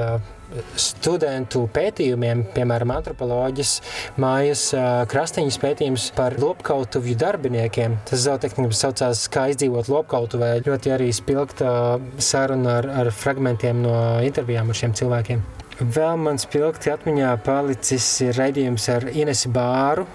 studentu 0.77 1.63
pētījumiem, 1.73 2.43
piemēram, 2.53 2.91
antropoloģijas 2.97 3.73
mājas 4.21 4.65
krastiņas 5.09 5.59
pētījums 5.61 6.09
par 6.17 6.35
lopkautuvju 6.41 7.17
darbiniekiem. 7.33 7.97
Tas 8.09 8.23
zootehnikums 8.27 8.79
saucās, 8.85 9.25
kā 9.33 9.47
izdzīvot 9.53 9.89
lopkautuvē. 9.91 10.53
Ļoti 10.65 10.93
arī 10.93 11.09
spilgta 11.15 11.73
saruna 12.21 12.79
ar, 12.79 12.89
ar 13.03 13.11
fragmentiem 13.15 13.81
no 13.83 13.97
intervijām 14.25 14.69
ar 14.69 14.79
šiem 14.79 14.95
cilvēkiem. 14.99 15.43
Vēl 15.81 16.19
man 16.21 16.37
spilgti 16.37 16.91
atmiņā 16.93 17.31
palicis 17.43 18.05
raidījums 18.37 18.85
ar 18.93 19.07
Inesi 19.09 19.49
Bāru, 19.51 20.05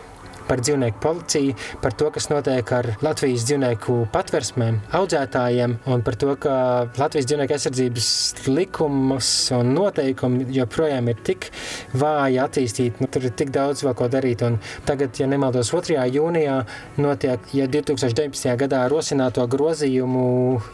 par 0.48 0.62
dzīvnieku 0.64 1.02
policiju, 1.02 1.56
par 1.82 1.94
to, 1.98 2.10
kas 2.14 2.28
notiek 2.32 2.72
ar 2.74 2.90
Latvijas 3.04 3.44
dzīvnieku 3.48 3.98
patversmēm, 4.14 4.80
audzētājiem 4.96 5.76
un 5.92 6.04
par 6.06 6.16
to, 6.20 6.34
ka 6.40 6.54
Latvijas 6.98 7.28
dzīvnieku 7.28 7.56
aizsardzības 7.56 8.08
likumus 8.48 9.30
un 9.56 9.74
noteikumi 9.76 10.48
joprojām 10.56 11.10
ir 11.12 11.20
tik 11.26 11.50
vāji 11.98 12.40
attīstīti. 12.42 13.04
Nu, 13.04 13.10
tur 13.12 13.28
ir 13.28 13.34
tik 13.38 13.52
daudz 13.54 13.84
vēl 13.84 13.96
ko 13.98 14.08
darīt. 14.12 14.44
Un 14.46 14.58
tagad, 14.88 15.14
ja 15.20 15.28
nemaldos, 15.30 15.72
2. 15.74 15.98
jūnijā 16.14 16.58
notiek 17.00 17.52
ja 17.56 17.68
2019. 17.70 18.54
gadā 18.64 18.84
rosināto 18.90 19.44
grozījumu 19.50 20.26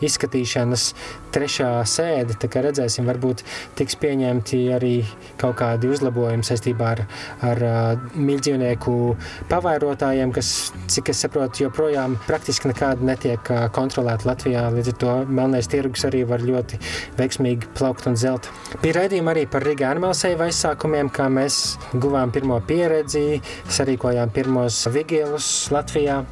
izskatīšanas 0.05 0.89
trešā 1.35 1.71
sēde. 1.89 2.39
Tā 2.41 2.51
kā 2.51 2.63
redzēsim, 2.65 3.07
varbūt 3.11 3.43
tiks 3.79 3.99
pieņemti 4.01 4.61
arī 4.77 4.95
kaut 5.41 5.59
kādi 5.61 5.91
uzlabojumi 5.91 6.47
saistībā 6.47 6.91
ar, 6.95 7.05
ar 7.45 7.65
mīļdzīvnieku 8.15 8.95
pavairotājiem, 9.65 10.33
kas, 10.35 10.49
cik 10.93 11.11
es 11.13 11.23
saprotu, 11.25 11.65
joprojām 11.65 12.19
praktiski 12.27 12.69
nekādi 12.69 13.07
netiek 13.09 13.49
kontrolēti 13.75 14.29
Latvijā. 14.29 14.67
Līdz 14.75 14.93
ar 14.93 14.99
to 15.01 15.15
melnais 15.27 15.69
tirgus 15.73 16.05
arī 16.09 16.25
var 16.29 16.45
ļoti 16.45 16.81
veiksmīgi 17.19 17.73
plaukt 17.79 18.09
un 18.11 18.19
zelt. 18.21 18.51
Bija 18.83 19.01
raidījumi 19.01 19.33
arī 19.33 19.47
par 19.51 19.65
Riga 19.65 19.89
animālsēju 19.95 20.43
aizsākumiem, 20.47 21.11
kā 21.15 21.31
mēs 21.33 21.79
guvām 21.97 22.35
pirmo 22.35 22.61
pieredzi, 22.69 23.41
sarīkojām 23.73 24.35
pirmos 24.35 24.85
vigilus 24.93 25.55
Latvijā. 25.75 26.23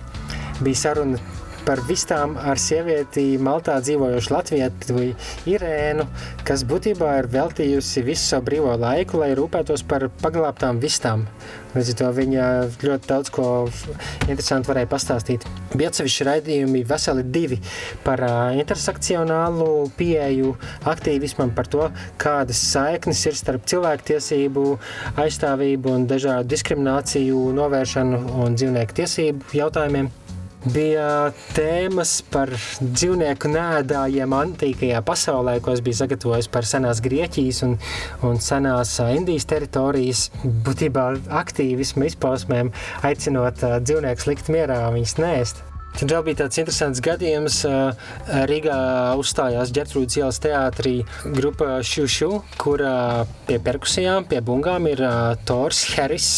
Bija 0.63 0.85
saruna 0.85 1.42
par 1.67 1.81
vistām 1.87 2.35
ar 2.41 2.59
sievieti 2.59 3.39
Maltā 3.43 3.77
dzīvojošu 3.85 4.35
latvietu 4.35 5.09
Irēnu, 5.51 6.07
kas 6.47 6.65
būtībā 6.69 7.17
ir 7.21 7.29
veltījusi 7.33 8.05
visu 8.07 8.25
savu 8.33 8.49
brīvo 8.49 8.75
laiku, 8.81 9.21
lai 9.23 9.33
rūpētos 9.39 9.85
par 9.89 10.09
paglābtām 10.23 10.81
vistām. 10.83 11.27
Līdz 11.73 11.93
ar 11.95 11.99
to 12.01 12.09
viņa 12.19 12.47
ļoti 12.83 13.09
daudz 13.09 13.31
ko 13.33 13.47
interesantu 14.27 14.73
varēja 14.73 14.91
pastāstīt. 14.91 15.47
Bija 15.73 15.89
atsevišķi 15.93 16.27
raidījumi, 16.29 16.83
veseli 16.89 17.25
divi 17.25 17.57
par 18.05 18.21
intersekcionālu 18.59 19.69
pieeju 19.97 20.53
aktīvismam, 20.93 21.55
par 21.57 21.71
to, 21.73 21.89
kādas 22.21 22.61
saiknes 22.75 23.25
ir 23.31 23.39
starp 23.39 23.65
cilvēktiesību 23.73 24.67
aizstāvību 25.25 25.97
un 25.97 26.09
dažādu 26.11 26.53
diskrimināciju 26.53 27.47
novēršanu 27.57 28.25
un 28.45 28.59
dzīvnieku 28.59 29.01
tiesību 29.01 29.57
jautājumiem 29.63 30.13
bija 30.71 31.33
tēmas 31.57 32.15
par 32.33 32.53
dzīvnieku 32.81 33.51
nēdājiem 33.51 34.37
antīkajā 34.37 35.03
pasaulē, 35.07 35.59
ko 35.65 35.75
es 35.75 35.83
biju 35.85 35.99
sagatavojis 36.03 36.51
par 36.53 36.69
senās 36.69 37.03
Grieķijas 37.05 37.63
un, 37.67 37.77
un 38.29 38.39
senās 38.43 38.95
Indijas 39.03 39.49
teritorijas, 39.51 40.29
būtībā 40.67 41.09
aktīvismu 41.43 42.07
izpausmēm, 42.13 42.73
aicinot 43.09 43.67
dzīvniekus 43.83 44.31
likt 44.31 44.53
mierā, 44.55 44.85
viņus 44.95 45.19
nēst. 45.23 45.67
Tad 45.99 46.13
vēl 46.15 46.23
bija 46.27 46.41
tāds 46.43 46.59
interesants 46.59 47.03
gadījums. 47.05 47.61
Rīgā 48.49 48.77
uzstājās 49.21 49.73
Gertrūdas 49.77 50.17
ielas 50.19 50.41
teātrī 50.43 50.95
grupa 51.37 51.81
Šušu, 51.85 52.31
kurā 52.61 53.25
pie 53.47 53.59
perkusijām, 53.63 54.27
pie 54.31 54.41
bungām 54.45 54.89
ir 54.91 55.03
Tors 55.49 55.85
Harris, 55.93 56.31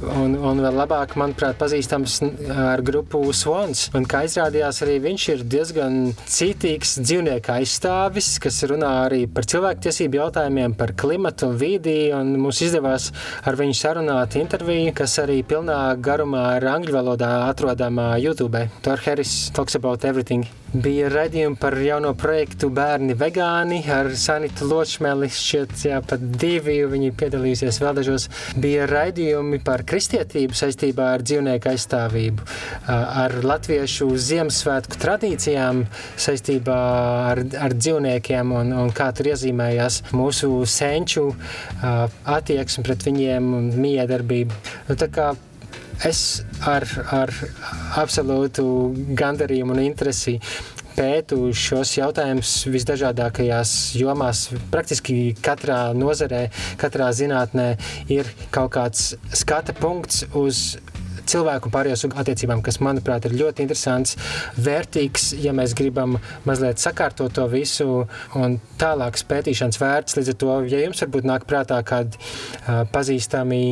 un, 0.00 0.34
un 0.40 0.62
vēl 0.64 0.78
labāk, 0.80 1.14
manuprāt, 1.20 1.58
pazīstams 1.60 2.18
ar 2.56 2.82
grupu 2.86 3.20
Swans. 3.36 3.86
Un 3.96 4.08
kā 4.08 4.24
izrādījās, 4.26 4.80
arī 4.86 4.96
viņš 5.04 5.28
ir 5.34 5.44
diezgan 5.56 5.98
citīgs 6.24 6.96
dzīvnieku 7.02 7.52
aizstāvis, 7.58 8.32
kas 8.42 8.62
runā 8.70 8.92
arī 9.04 9.22
par 9.30 9.46
cilvēktiesību 9.50 10.20
jautājumiem, 10.22 10.76
par 10.78 10.94
klimatu 10.98 11.50
un 11.52 11.60
vīdi, 11.60 11.96
un 12.16 12.34
mums 12.40 12.62
izdevās 12.64 13.10
ar 13.46 13.60
viņu 13.60 13.76
sarunāt 13.76 14.38
interviju, 14.40 14.96
kas 14.96 15.18
arī 15.22 15.42
pilnā 15.46 15.78
garumā 16.02 16.46
ir 16.58 16.68
angļu 16.72 16.96
valodā 16.96 17.32
atrodama 17.46 18.14
YouTube. 18.22 18.66
Thor 18.86 18.98
Harris 18.98 19.50
talks 19.50 19.74
about 19.74 20.04
everything. 20.04 20.44
Bija 20.70 21.08
raidījumi 21.10 21.56
par 21.58 21.74
jauno 21.82 22.12
projektu 22.14 22.68
Bērni 22.70 23.16
vegāni 23.18 23.80
ar 23.90 24.12
Sanitu 24.14 24.68
Ločmeli, 24.70 25.26
šķiet, 25.34 25.72
jā, 25.88 25.96
pat 26.06 26.22
divi 26.38 26.76
viņi 26.92 27.10
piedalījusies 27.18 27.80
vēl 27.82 27.96
dažos. 27.98 28.28
Bija 28.62 28.84
raidījumi 28.86 29.58
par 29.66 29.82
kristietību 29.90 30.54
saistībā 30.54 31.08
ar 31.16 31.24
dzīvnieku 31.26 31.72
aizstāvību, 31.72 32.46
ar 32.94 33.34
latviešu 33.42 34.06
Ziemassvētku 34.28 35.00
tradīcijām 35.02 35.82
saistībā 36.28 36.78
ar, 37.32 37.42
ar 37.66 37.74
dzīvniekiem 37.74 38.54
un, 38.60 38.70
un 38.84 38.94
kā 38.94 39.10
tur 39.18 39.32
iezīmējās 39.32 39.98
mūsu 40.14 40.52
senču 40.70 41.32
attieksmi 41.82 42.86
pret 42.86 43.10
viņiem 43.10 43.52
un 43.58 43.68
miedarbību. 43.82 44.62
Nu, 44.86 45.00
es 46.04 46.42
ar, 46.66 46.84
ar 47.12 47.32
absolūtu 48.02 48.66
gandarījumu 49.16 49.76
un 49.76 49.84
interesi 49.86 50.38
pētu 50.96 51.50
šos 51.56 51.92
jautājumus 51.98 52.52
visdažādākajās 52.72 53.72
jomās. 54.00 54.46
Praktiski 54.72 55.34
katrā 55.44 55.90
nozarē, 55.96 56.46
katrā 56.80 57.10
zinātnē 57.16 57.74
ir 58.12 58.30
kaut 58.54 58.72
kāds 58.76 59.10
skata 59.36 59.76
punkts 59.76 60.24
uz 60.36 60.78
cilvēku 61.26 61.68
un 61.68 61.74
pārējo 61.74 62.10
attiecībām, 62.22 62.62
kas, 62.64 62.78
manuprāt, 62.84 63.26
ir 63.26 63.36
ļoti 63.40 63.64
interesants, 63.64 64.16
vērtīgs, 64.62 65.32
ja 65.42 65.54
mēs 65.56 65.74
gribam 65.78 66.20
mazliet 66.46 66.82
sakārtot 66.82 67.34
to 67.34 67.46
visu 67.50 68.04
un 68.38 68.58
tālākas 68.80 69.26
pētīšanas 69.28 69.80
vērts. 69.82 70.18
Līdz 70.20 70.32
ar 70.32 70.40
to, 70.42 70.56
ja 70.70 70.84
jums 70.84 71.02
varbūt 71.02 71.28
nāk 71.28 71.46
prātā 71.50 71.80
kādi 71.86 72.20
uh, 72.20 72.84
pazīstami 72.94 73.62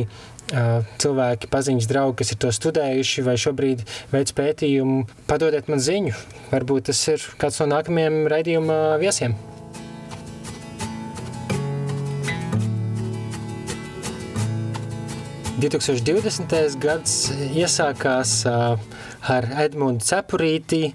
cilvēki, 0.51 1.49
paziņas 1.49 1.89
draugi, 1.89 2.19
kas 2.21 2.33
ir 2.35 2.39
to 2.43 2.51
studējuši 2.53 3.25
vai 3.25 3.35
šobrīd 3.41 3.83
veids 4.13 4.35
pētījumu, 4.37 5.03
padodiet 5.29 5.71
man 5.71 5.81
ziņu. 5.81 6.13
Varbūt 6.53 6.91
tas 6.91 7.01
ir 7.11 7.25
kāds 7.41 7.59
no 7.63 7.71
nākamajiem 7.73 8.25
raidījuma 8.31 8.79
viesiem. 9.01 9.37
gads 16.83 17.29
iesākās 17.55 18.41
ar 18.45 19.47
Edmundu 19.63 20.03
Cepurīti, 20.05 20.91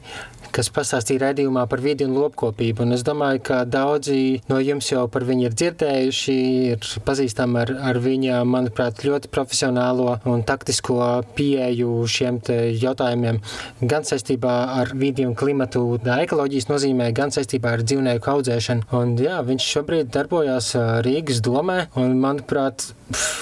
kas 0.54 0.70
pastāstīja 0.74 1.26
raidījumā 1.26 1.66
par 1.70 1.82
vidi 1.84 2.06
un 2.06 2.16
lopkopību. 2.18 2.84
Un 2.84 2.96
es 2.96 3.04
domāju, 3.06 3.42
ka 3.46 3.62
daudzi 3.68 4.40
no 4.50 4.60
jums 4.62 4.90
jau 4.90 5.06
par 5.12 5.26
viņu 5.28 5.48
ir 5.48 5.56
dzirdējuši, 5.56 6.36
ir 6.74 6.90
pazīstami 7.06 7.60
ar, 7.62 7.74
ar 7.90 8.00
viņa, 8.02 8.42
manuprāt, 8.48 9.04
ļoti 9.06 9.30
profesionālo 9.32 10.18
un 10.30 10.44
taktisko 10.46 11.00
pieeju 11.38 12.04
šiem 12.10 12.40
jautājumiem. 12.80 13.40
Gan 13.80 14.06
saistībā 14.08 14.54
ar 14.80 14.94
vidi 14.96 15.26
un 15.28 15.36
klimatu, 15.38 15.84
ekoloģijas 16.00 16.70
nozīmē, 16.70 17.10
gan 17.16 17.34
saistībā 17.34 17.76
ar 17.76 17.84
dzīvnieku 17.86 18.34
audzēšanu. 18.34 18.88
Un, 18.96 19.16
jā, 19.20 19.40
viņš 19.46 19.68
šobrīd 19.76 20.14
darbojās 20.14 20.72
Rīgas 21.06 21.42
domē, 21.44 21.84
un, 22.00 22.16
manuprāt, 22.22 22.90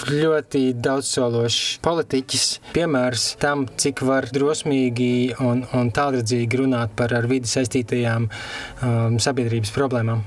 ļoti 0.09 0.63
daudzsološs 0.81 1.79
politiķis, 1.85 2.47
piemērs 2.75 3.29
tam, 3.43 3.67
cik 3.81 4.03
var 4.09 4.29
drosmīgi 4.33 5.37
un, 5.45 5.65
un 5.77 5.93
tālredzīgi 5.95 6.63
runāt 6.63 6.97
par 6.99 7.15
ar 7.17 7.29
vidi 7.31 7.51
saistītajām 7.51 8.29
um, 8.29 9.21
sabiedrības 9.23 9.75
problēmām. 9.77 10.25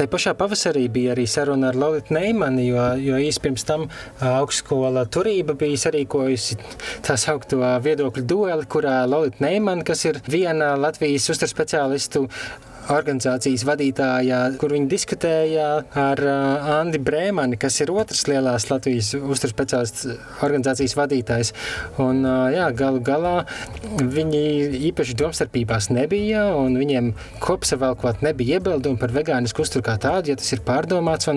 Tā 0.00 0.06
pašā 0.08 0.32
pavasarī 0.38 0.86
bija 0.88 1.10
arī 1.12 1.26
saruna 1.28 1.68
ar 1.68 1.76
Loriju 1.76 2.14
Neimanu, 2.14 2.62
jo, 2.64 2.84
jo 3.04 3.18
īsi 3.20 3.42
pirms 3.44 3.66
tam 3.68 3.82
augstskola 4.24 5.02
turība 5.12 5.56
bija 5.60 5.76
sarīkojusi 5.82 6.56
tā 7.04 7.18
saucamo 7.20 7.74
viedokļu 7.84 8.24
dueli, 8.24 8.68
kurā 8.70 9.02
Lorija 9.10 9.44
Neimana, 9.44 9.84
kas 9.84 10.06
ir 10.08 10.22
viena 10.30 10.72
Latvijas 10.80 11.28
uzturspeciālistu 11.34 12.24
organizācijas 12.88 13.64
vadītāja, 13.68 14.40
kur 14.60 14.72
viņi 14.74 14.88
diskutēja 14.90 15.66
ar 15.98 16.22
uh, 16.24 16.70
Andi 16.78 17.00
Brēmani, 17.02 17.58
kas 17.60 17.76
ir 17.82 17.92
otrs 17.92 18.24
lielās 18.30 18.68
Latvijas 18.70 19.12
uzturspeciālists 19.18 20.08
organizācijas 20.46 20.96
vadītājs. 20.98 21.52
Un, 22.02 22.24
uh, 22.24 22.48
jā, 22.54 22.70
galu 22.76 23.02
galā 23.04 23.34
viņi 24.00 24.42
īpaši 24.90 25.16
domstarpībās 25.20 25.90
nebija, 25.94 26.46
un 26.56 26.78
viņiem 26.80 27.12
kopsavēlkot 27.44 28.24
nebija 28.26 28.58
iebildumi 28.58 29.00
par 29.00 29.14
vegānisku 29.14 29.64
uzturu 29.64 29.86
kā 29.86 29.96
tādu, 30.00 30.32
ja 30.32 30.40
tas 30.40 30.50
ir 30.54 30.64
pārdomāts. 30.66 31.28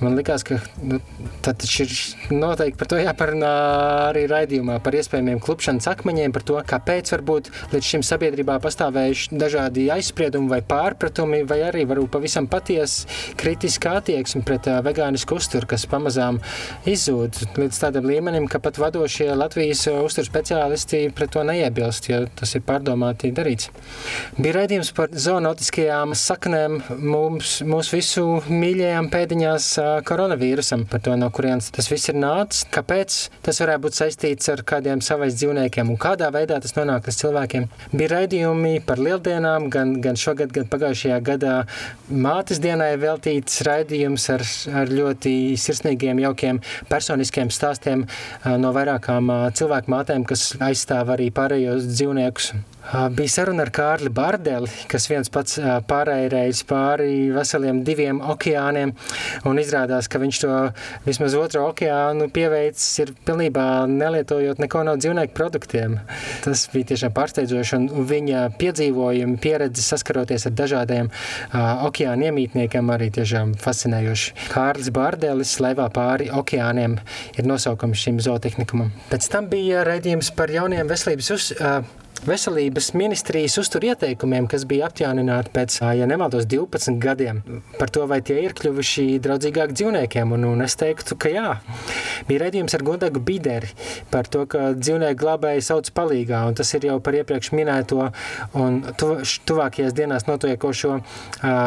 Man 0.00 0.16
likās, 0.16 0.44
ka 0.46 0.60
nu, 0.80 1.00
tad 1.44 1.64
ir 1.66 1.92
noteikti 2.32 2.78
par 2.80 2.90
to 2.92 3.00
jāparunā 3.00 3.52
arī 4.08 4.24
raidījumā 4.30 4.78
par 4.84 4.96
iespējamiem 4.96 5.42
klupšanas 5.42 5.90
akmeņiem, 5.92 6.34
par 6.34 6.46
to, 6.46 6.58
kāpēc 6.72 7.12
varbūt 7.16 7.50
līdz 7.74 7.90
šim 7.94 8.06
sabiedrībā 8.06 8.58
pastāvējuši 8.62 9.40
dažādi 9.40 9.88
aizspriedumi 9.92 10.50
vai 10.52 10.62
pār 10.66 10.91
pārpratumi 10.92 11.42
vai 11.48 11.62
arī 11.66 11.84
varbūt 11.88 12.12
pavisam 12.12 12.46
patiesa 12.50 13.08
kritiska 13.40 13.96
attieksme 14.00 14.42
pret 14.46 14.68
uh, 14.68 14.80
vegānisku 14.84 15.36
uzturu, 15.40 15.66
kas 15.70 15.86
pamazām 15.90 16.40
izzūd 16.88 17.56
līdz 17.56 17.80
tādam 17.80 18.06
līmenim, 18.08 18.48
ka 18.50 18.60
pat 18.62 18.78
vadošie 18.80 19.32
Latvijas 19.36 19.86
uzturu 19.92 20.28
speciālisti 20.28 21.06
pret 21.16 21.32
to 21.32 21.44
neiebilst, 21.46 22.08
jo 22.10 22.24
tas 22.38 22.52
ir 22.56 22.64
pārdomāti 22.66 23.32
darīts. 23.34 23.70
Bija 24.38 24.58
raidījums 24.60 24.92
par 24.96 25.12
zoonotiskajām 25.12 26.14
saknēm 26.18 26.78
mums, 27.00 27.60
mūsu 27.66 27.96
visu 27.96 28.26
mīļajām 28.50 29.08
pēdiņās 29.12 29.68
koronavīrusam, 30.08 30.84
par 30.90 31.02
to, 31.04 31.16
no 31.18 31.30
kurienes 31.34 31.70
tas 31.74 31.88
viss 31.90 32.12
ir 32.12 32.18
nācis, 32.20 32.66
kāpēc 32.72 33.18
tas 33.46 33.62
varētu 33.64 33.86
būt 33.86 33.98
saistīts 33.98 34.52
ar 34.52 34.64
kādiem 34.66 35.02
savais 35.04 35.36
dzīvniekiem 35.38 35.92
un 35.92 36.00
kādā 36.00 36.28
veidā 36.34 36.60
tas 36.62 36.76
nonāk 36.76 37.08
līdz 37.08 37.20
cilvēkiem. 37.22 37.68
Bija 37.94 38.12
raidījumi 38.16 38.76
par 38.86 39.00
lieldienām, 39.02 39.70
gan, 39.72 39.96
gan 40.04 40.18
šogad, 40.20 40.52
gan 40.54 40.68
pagājušajā 40.70 40.81
gadā 41.24 41.54
mātes 42.10 42.60
dienai 42.62 42.96
veltīts 43.00 43.62
raidījums 43.66 44.28
ar, 44.34 44.44
ar 44.82 44.92
ļoti 44.92 45.54
sirsnīgiem, 45.60 46.20
jaukiem 46.26 46.60
personiskiem 46.90 47.50
stāstiem 47.54 48.06
no 48.62 48.72
vairākām 48.74 49.30
cilvēku 49.56 49.92
mātēm, 49.92 50.26
kas 50.28 50.52
aizstāv 50.60 51.14
arī 51.16 51.30
pārējos 51.34 51.88
dzīvniekus. 51.92 52.52
Bija 53.16 53.30
saruna 53.30 53.62
ar 53.66 53.70
Kārli 53.74 54.10
Bardeli, 54.12 54.68
kas 54.90 55.06
viens 55.10 55.30
pats 55.32 55.58
pārējais 55.88 56.62
pāri 56.68 57.30
veseliem 57.32 57.82
diviem 57.86 58.18
okeāniem, 58.34 58.92
izrādās, 59.62 60.08
ka 60.10 60.20
viņš 60.22 60.40
to 60.42 60.56
vismaz 61.06 61.36
otro 61.38 61.68
okeānu 61.70 62.28
pieveicis 62.34 63.04
ir 63.04 63.12
pilnībā 63.26 63.66
nelietojot 63.90 64.60
neko 64.62 64.82
no 64.88 64.96
dzīvnieku 64.98 65.34
produktiem. 65.36 65.98
Tas 66.44 66.66
bija 66.72 66.92
tiešām 66.92 67.14
pārsteidzoši, 67.16 67.80
viņa 68.10 68.44
piedzīvojumi, 68.60 69.38
pieredze 69.42 69.84
saskaroties 69.86 70.48
ar 70.50 70.56
dažādiem 70.58 71.08
uh, 71.08 71.86
okeāna 71.88 72.30
iemītniekiem 72.30 72.92
arī 72.92 73.12
tiešām 73.14 73.54
fascinējoši. 73.62 74.36
Kārlis 74.52 74.92
Bardelis 74.94 75.54
laivā 75.62 75.88
pāri 75.94 76.30
okeāniem 76.34 76.98
ir 77.38 77.48
nosaukums 77.48 78.02
šim 78.02 78.20
zootehnikumam. 78.22 78.92
Pēc 79.12 79.30
tam 79.32 79.48
bija 79.52 79.86
raidījums 79.88 80.32
par 80.36 80.52
jauniem 80.52 80.90
veselības 80.90 81.32
uz, 81.36 81.50
uh, 81.58 82.01
veselības 82.26 82.92
ministrijas 82.94 83.56
uztur 83.58 83.84
ieteikumiem, 83.86 84.46
kas 84.50 84.64
bija 84.68 84.86
apjaunināti 84.88 85.50
pēc, 85.54 85.78
ja 85.98 86.06
nemaldos, 86.08 86.46
12 86.50 86.98
gadiem. 87.02 87.42
Par 87.78 87.90
to, 87.92 88.04
vai 88.10 88.20
tie 88.24 88.38
ir 88.44 88.54
kļuvuši 88.58 89.18
draudzīgāk 89.22 89.74
dzīvniekiem, 89.74 90.34
un, 90.36 90.46
un 90.52 90.64
es 90.64 90.76
teiktu, 90.78 91.16
ka 91.18 91.32
jā. 91.32 91.48
Bija 92.28 92.44
redzījums 92.44 92.76
ar 92.76 92.84
Gundagu 92.86 93.22
Bideri 93.22 93.72
par 94.12 94.28
to, 94.30 94.44
ka 94.50 94.70
dzīvnieku 94.78 95.18
glābēji 95.22 95.64
sauc 95.66 95.90
palīgā, 95.96 96.44
un 96.48 96.58
tas 96.58 96.70
ir 96.78 96.86
jau 96.90 96.98
par 97.02 97.18
iepriekš 97.18 97.52
minēto 97.56 98.08
un 98.58 98.80
tu, 99.00 99.10
tuvākajās 99.48 99.96
dienās 99.96 100.28
notiekošo 100.28 100.92
uh, 100.98 101.04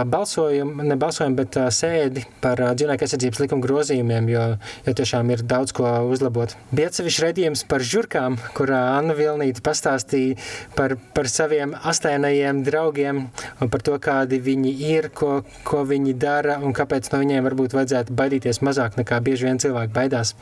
balsojumu, 0.08 0.88
ne 0.88 1.00
balsojumu, 1.00 1.40
bet 1.42 1.60
uh, 1.60 1.68
sēdi 1.74 2.26
par 2.44 2.64
uh, 2.64 2.72
dzīvnieku 2.78 3.08
aizsardzības 3.08 3.44
likuma 3.44 3.66
grozījumiem, 3.66 4.32
jo, 4.32 4.46
jo 4.88 4.96
tiešām 5.02 5.36
ir 5.36 5.44
daudz 5.44 5.76
ko 5.76 5.92
uzlabot. 6.12 6.56
Bija 6.72 6.92
atsevišķi 6.92 7.28
redzījums 7.28 7.66
par 7.70 7.84
žurkām, 7.84 8.40
kurā 8.56 8.82
Anna 8.96 9.18
Vilnīta 9.18 9.64
pastāstīja 9.66 10.45
par, 10.76 10.96
par 11.16 11.30
saviem 11.32 11.76
astēnajiem 11.76 12.64
draugiem 12.66 13.22
un 13.62 13.72
par 13.72 13.86
to, 13.86 13.98
kādi 14.02 14.40
viņi 14.44 14.74
ir, 14.90 15.10
ko, 15.16 15.40
ko 15.68 15.84
viņi 15.88 16.18
dara 16.22 16.60
un 16.64 16.76
kāpēc 16.76 17.12
no 17.14 17.22
viņiem 17.24 17.48
varbūt 17.50 17.78
vajadzētu 17.78 18.18
baidīties 18.18 18.62
mazāk 18.66 19.00
nekā 19.00 19.22
bieži 19.26 19.50
vien 19.50 19.62
cilvēki 19.62 19.96
baidās. 19.96 20.36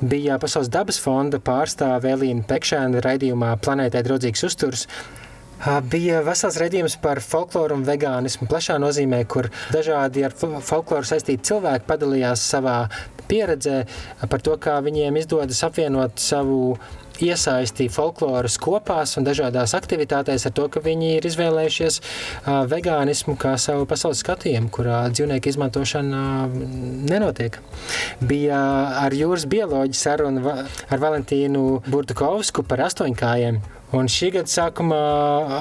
Bija 0.00 0.40
Pasaules 0.42 0.72
dabas 0.72 1.00
fonda 1.02 1.40
pārstāve 1.42 2.14
Elīna 2.16 2.46
Pekšēna 2.48 3.04
raidījumā 3.04 3.54
Planētai 3.62 4.04
draudzīgs 4.06 4.46
uzturs, 4.48 4.88
Bija 5.88 6.18
vesels 6.20 6.58
redzējums 6.60 6.98
par 7.00 7.18
folkloru 7.24 7.78
un 7.78 7.84
vegānismu 7.86 8.44
plašā 8.50 8.76
nozīmē, 8.76 9.22
kur 9.24 9.48
dažādi 9.72 10.26
ar 10.26 10.34
folkloru 10.36 11.08
saistīti 11.08 11.48
cilvēki 11.48 11.88
padalījās 11.88 12.42
savā 12.52 12.76
pieredzē 13.26 13.78
par 14.30 14.44
to, 14.44 14.58
kā 14.60 14.76
viņiem 14.84 15.16
izdodas 15.22 15.62
apvienot 15.66 16.20
savu 16.22 16.76
iesaisti 17.24 17.88
folkloras 17.92 18.58
kopās 18.62 19.16
un 19.18 19.26
dažādās 19.26 19.74
aktivitātēs 19.78 20.46
ar 20.48 20.54
to, 20.56 20.66
ka 20.72 20.82
viņi 20.84 21.16
ir 21.16 21.28
izvēlējušies 21.30 22.00
vegānismu 22.72 23.36
kā 23.40 23.56
savu 23.60 23.86
pasaules 23.88 24.22
skatījumu, 24.24 24.70
kurā 24.74 25.04
dzīvnieku 25.12 25.52
izmantošana 25.52 26.22
nenotiek. 27.10 27.60
Bija 28.20 28.60
ar 29.04 29.16
jūras 29.16 29.46
bioloģiju 29.50 30.00
saruna 30.00 30.58
ar 30.90 31.02
Valentīnu 31.02 31.66
Burdukovsku 31.88 32.66
par 32.66 32.86
astoņkājiem, 32.88 33.62
Un 33.94 34.08
šī 34.10 34.32
gada 34.34 34.50
sākumā 34.50 34.96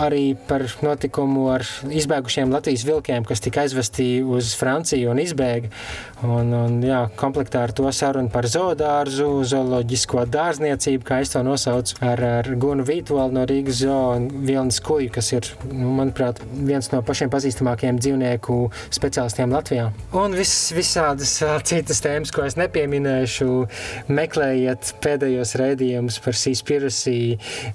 arī 0.01 0.33
par 0.49 0.63
notikumu 0.81 1.45
ar 1.53 1.61
izbēgušiem 1.93 2.49
Latvijas 2.49 2.81
vilkiem, 2.87 3.25
kas 3.27 3.43
tika 3.45 3.61
aizvesti 3.61 4.23
uz 4.25 4.55
Franciju 4.57 5.11
un 5.13 5.21
izbēga. 5.21 5.69
Un, 6.25 6.49
un, 6.57 6.79
jā, 6.81 7.03
komplektā 7.19 7.61
ar 7.67 7.73
to 7.75 7.85
sarunu 7.93 8.31
par 8.33 8.47
zoodārzu, 8.49 9.27
zooloģisko 9.45 10.23
dārzniecību, 10.33 11.05
kā 11.05 11.19
es 11.21 11.35
to 11.35 11.43
nosaucu, 11.45 11.99
ar, 12.01 12.23
ar 12.39 12.49
Gunu 12.57 12.85
Vītolu 12.87 13.35
no 13.35 13.43
Rīgas 13.45 13.83
zoo 13.83 14.15
un 14.15 14.25
Vilnas 14.47 14.81
kuju, 14.81 15.11
kas 15.13 15.29
ir, 15.35 15.51
nu, 15.69 15.91
manuprāt, 15.99 16.41
viens 16.55 16.89
no 16.93 17.03
pašiem 17.05 17.29
pazīstamākajiem 17.33 18.01
dzīvnieku 18.01 18.57
speciālistiem 18.95 19.53
Latvijā. 19.53 19.91
Un 20.17 20.33
vis, 20.39 20.55
visādas 20.73 21.35
citas 21.69 22.01
tēmas, 22.01 22.33
ko 22.33 22.47
es 22.47 22.57
nepieminēšu, 22.57 23.51
meklējiet 24.09 24.95
pēdējos 25.05 25.55
raidījumus 25.61 26.17
par 26.25 26.41
Seaspiracy, 26.41 27.17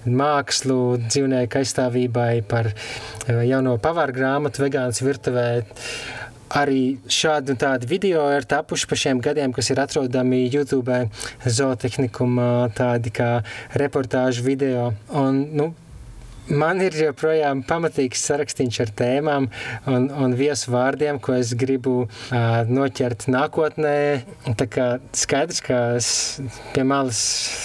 mākslu, 0.09 0.39
mākslu, 0.40 0.98
dzīvnieku 1.07 1.61
aizstāvībai, 1.61 2.42
par 2.48 2.72
eh, 2.72 3.44
jauno 3.48 3.76
pavāru 3.79 4.16
grāmatu 4.16 4.64
vegāns 4.64 5.03
virtuvē. 5.05 5.62
Arī 6.50 6.98
šādi 7.07 7.53
un 7.53 7.59
tādi 7.62 7.87
video 7.87 8.24
ir 8.35 8.42
tapuši 8.42 8.88
pa 8.90 8.96
šiem 8.98 9.20
gadiem, 9.22 9.53
kas 9.55 9.70
ir 9.70 9.79
atrodami 9.79 10.48
YouTube, 10.50 10.96
zootehnikuma, 11.46 12.72
tādi 12.74 13.12
kā 13.14 13.44
reportāžu 13.79 14.42
video. 14.42 14.88
Un, 15.14 15.44
nu, 15.55 15.68
Man 16.51 16.81
ir 16.83 16.97
joprojām 16.99 17.61
pamatīgs 17.63 18.25
sarakstīns 18.27 18.81
ar 18.83 18.91
tēmām 18.99 19.47
un, 19.91 20.09
un 20.11 20.33
viesu 20.35 20.73
vārdiem, 20.75 21.21
ko 21.23 21.37
es 21.39 21.53
gribu 21.55 21.93
uh, 22.03 22.41
noķert 22.67 23.29
nākotnē. 23.31 23.93
Tā 24.59 24.67
kā 24.67 24.87
skaidrs, 25.15 25.61
ka 25.63 25.79
es 26.01 26.11
pie 26.75 26.83
malas 26.83 27.21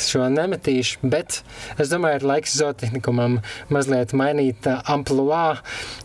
šo 0.05 0.27
nemetīšu, 0.29 1.01
bet 1.09 1.39
es 1.81 1.89
domāju, 1.89 2.21
ir 2.21 2.27
laiks 2.29 2.53
zootehnikumam 2.59 3.39
mazliet 3.73 4.13
mainīt 4.13 4.69
uh, 4.69 4.85
ampluā 4.93 5.57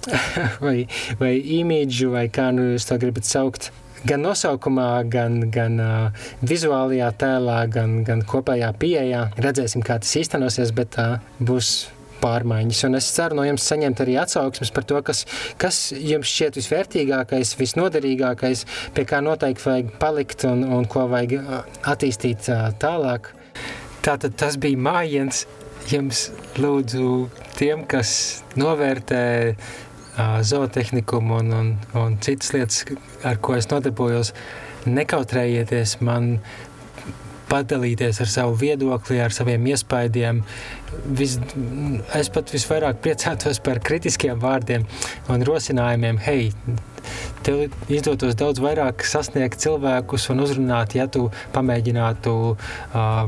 vai, 0.65 0.89
vai 1.21 1.35
imīdžu, 1.61 2.15
vai 2.17 2.27
kā 2.33 2.49
nu 2.57 2.73
jūs 2.73 2.89
to 2.89 2.97
gribat 3.03 3.29
saukt 3.29 3.71
gan 4.09 4.25
nosaukumā, 4.25 4.91
gan, 5.13 5.41
gan 5.53 5.81
uh, 5.85 6.27
vizuālajā 6.41 7.13
tēlā, 7.21 7.61
gan, 7.77 8.01
gan 8.09 8.25
kopējā 8.25 8.73
pieejā. 8.81 9.27
Redzēsim, 9.37 9.85
kā 9.85 10.01
tas 10.01 10.17
īstenosies, 10.25 10.73
bet 10.73 10.97
uh, 10.97 11.19
būs 11.45 11.91
pārmaiņas. 12.23 12.85
Un 12.89 12.99
es 13.01 13.11
ceru 13.17 13.39
no 13.39 13.47
jums 13.49 13.67
saņemt 13.71 14.03
arī 14.05 14.17
atsauksmes 14.21 14.73
par 14.77 14.87
to, 14.89 15.01
kas, 15.07 15.25
kas 15.61 15.81
jums 15.97 16.31
šķiet 16.31 16.61
visvērtīgākais, 16.61 17.55
visnoderīgākais, 17.61 18.65
pie 18.97 19.07
kā 19.09 19.23
noteikti 19.25 19.67
vajag 19.67 19.93
palikt 20.03 20.47
un, 20.49 20.65
un 20.79 20.89
ko 20.91 21.07
vajag 21.11 21.37
attīstīt 21.91 22.51
tālāk. 22.83 23.33
Tātad 24.05 24.37
tas 24.41 24.61
bija 24.61 24.81
mājiens. 24.81 25.45
Jums 25.91 26.27
lūdzu 26.61 27.31
tiem, 27.57 27.87
kas 27.89 28.11
novērtē 28.61 29.23
zootehniku 30.45 31.17
un, 31.17 31.53
un, 31.53 31.71
un 31.97 32.19
citas 32.21 32.53
lietas, 32.55 32.85
ar 33.25 33.41
ko 33.43 33.57
es 33.57 33.69
nodarbojos, 33.71 34.35
nekautrējieties 34.89 35.99
man 36.05 36.35
padalīties 37.51 38.21
ar 38.23 38.31
savu 38.31 38.55
viedokli, 38.61 39.19
ar 39.23 39.35
saviem 39.35 39.67
iespaidiem. 39.73 40.43
Vis, 41.19 41.37
es 42.19 42.31
pat 42.33 42.53
visvairāk 42.55 43.03
priecātos 43.05 43.61
par 43.65 43.83
kritiskiem 43.85 44.41
vārdiem 44.43 44.87
un 45.31 45.45
rosinājumiem. 45.47 46.21
Hei, 46.25 46.51
tev 47.47 47.67
izdotos 47.93 48.39
daudz 48.39 48.63
vairāk 48.63 49.05
sasniegt 49.07 49.61
cilvēkus 49.63 50.31
un 50.35 50.45
uzrunāt, 50.47 50.97
ja 50.99 51.09
tu 51.11 51.29
pamēģinātu 51.55 52.37
uh, 52.55 53.27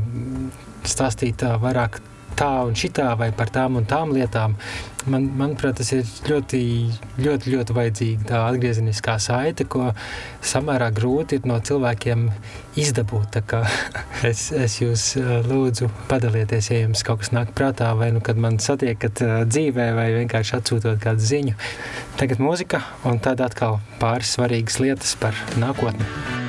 stāstīt 0.87 1.45
uh, 1.47 1.59
vairāk 1.63 2.01
tā 2.37 2.49
un 2.67 2.75
šitā 2.77 3.13
vai 3.19 3.31
par 3.35 3.51
tām 3.53 3.79
un 3.79 3.87
tām 3.89 4.13
lietām. 4.15 4.57
Man, 5.03 5.25
manuprāt, 5.35 5.75
tas 5.81 5.89
ir 5.91 6.05
ļoti, 6.29 6.59
ļoti, 7.19 7.51
ļoti 7.51 7.75
vajadzīga 7.75 8.27
tā 8.29 8.43
atgriezeniskā 8.47 9.17
saite, 9.19 9.65
ko 9.67 9.89
samērā 10.39 10.87
grūti 10.95 11.41
ir 11.41 11.49
no 11.49 11.57
cilvēkiem 11.59 12.29
izdabūt. 12.79 13.41
es, 14.29 14.45
es 14.55 14.77
jūs 14.79 15.07
lūdzu 15.49 15.89
padalieties, 16.11 16.71
ja 16.71 16.85
jums 16.85 17.03
kaut 17.03 17.23
kas 17.23 17.33
nāk 17.35 17.51
prātā, 17.57 17.91
vai 17.99 18.13
nu, 18.15 18.23
kad 18.23 18.39
man 18.39 18.61
satiekat 18.63 19.25
dzīvē, 19.51 19.89
vai 19.97 20.07
vienkārši 20.21 20.55
atsūtot 20.61 21.03
kādu 21.03 21.27
ziņu. 21.33 21.57
Tagad 22.21 22.39
mūzika 22.43 22.85
un 23.09 23.19
tad 23.23 23.43
atkal 23.43 23.81
pāris 23.99 24.37
svarīgas 24.37 24.79
lietas 24.79 25.17
par 25.19 25.35
nākotni. 25.59 26.42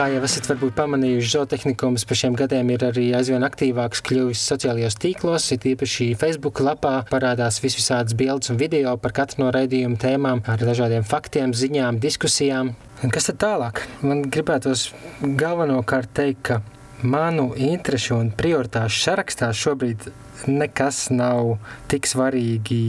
Kā 0.00 0.06
jau 0.08 0.22
esat 0.24 0.46
varbūt 0.48 0.72
pamanījuši, 0.78 1.28
zootehnikums 1.28 2.06
pa 2.08 2.16
šiem 2.16 2.32
gadiem 2.32 2.70
ir 2.72 2.86
arī 2.86 3.02
aizvien 3.18 3.42
aktīvāks 3.44 4.00
kļuvis 4.06 4.44
sociālajos 4.48 4.94
tīklos, 4.96 5.50
it 5.52 5.66
īpaši 5.68 6.06
Facebook 6.16 6.62
lapā 6.64 6.92
parādās 7.10 7.58
visvisādas 7.60 8.16
bildes 8.16 8.48
un 8.48 8.56
video 8.56 8.94
par 8.96 9.12
katru 9.18 9.42
no 9.42 9.50
raidījuma 9.52 10.00
tēmām 10.00 10.40
ar 10.48 10.64
dažādiem 10.64 11.04
faktiem, 11.04 11.52
ziņām, 11.52 11.98
diskusijām. 12.00 12.72
Kas 13.12 13.28
tad 13.28 13.42
tālāk? 13.44 13.82
Man 14.00 14.24
gribētos 14.32 14.86
galvenokārt 15.20 16.16
teikt, 16.16 16.40
ka 16.48 17.04
manu 17.04 17.50
interešu 17.60 18.16
un 18.22 18.32
prioritāšu 18.40 19.04
sarakstā 19.04 19.52
šobrīd 19.52 20.08
nekas 20.48 21.10
nav 21.12 21.58
tik 21.92 22.08
svarīgi, 22.08 22.82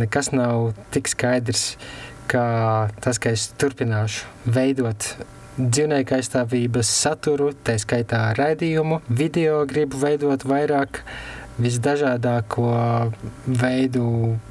nekas 0.00 0.32
nav 0.32 0.72
tik 0.96 1.12
skaidrs, 1.12 1.74
kā 2.32 2.48
tas, 3.04 3.20
ka 3.20 3.36
es 3.36 3.50
turpināšu 3.60 4.48
veidot 4.48 5.12
dzīvnieku 5.58 6.16
aizstāvības 6.16 6.88
saturu, 6.90 7.52
tā 7.66 7.76
skaitā 7.78 8.24
raidījumu, 8.34 8.98
video 9.06 9.60
gribu 9.70 10.00
veidot 10.02 10.42
vairāk 10.50 11.04
visdažādāko 11.60 12.66
veidu 13.46 14.04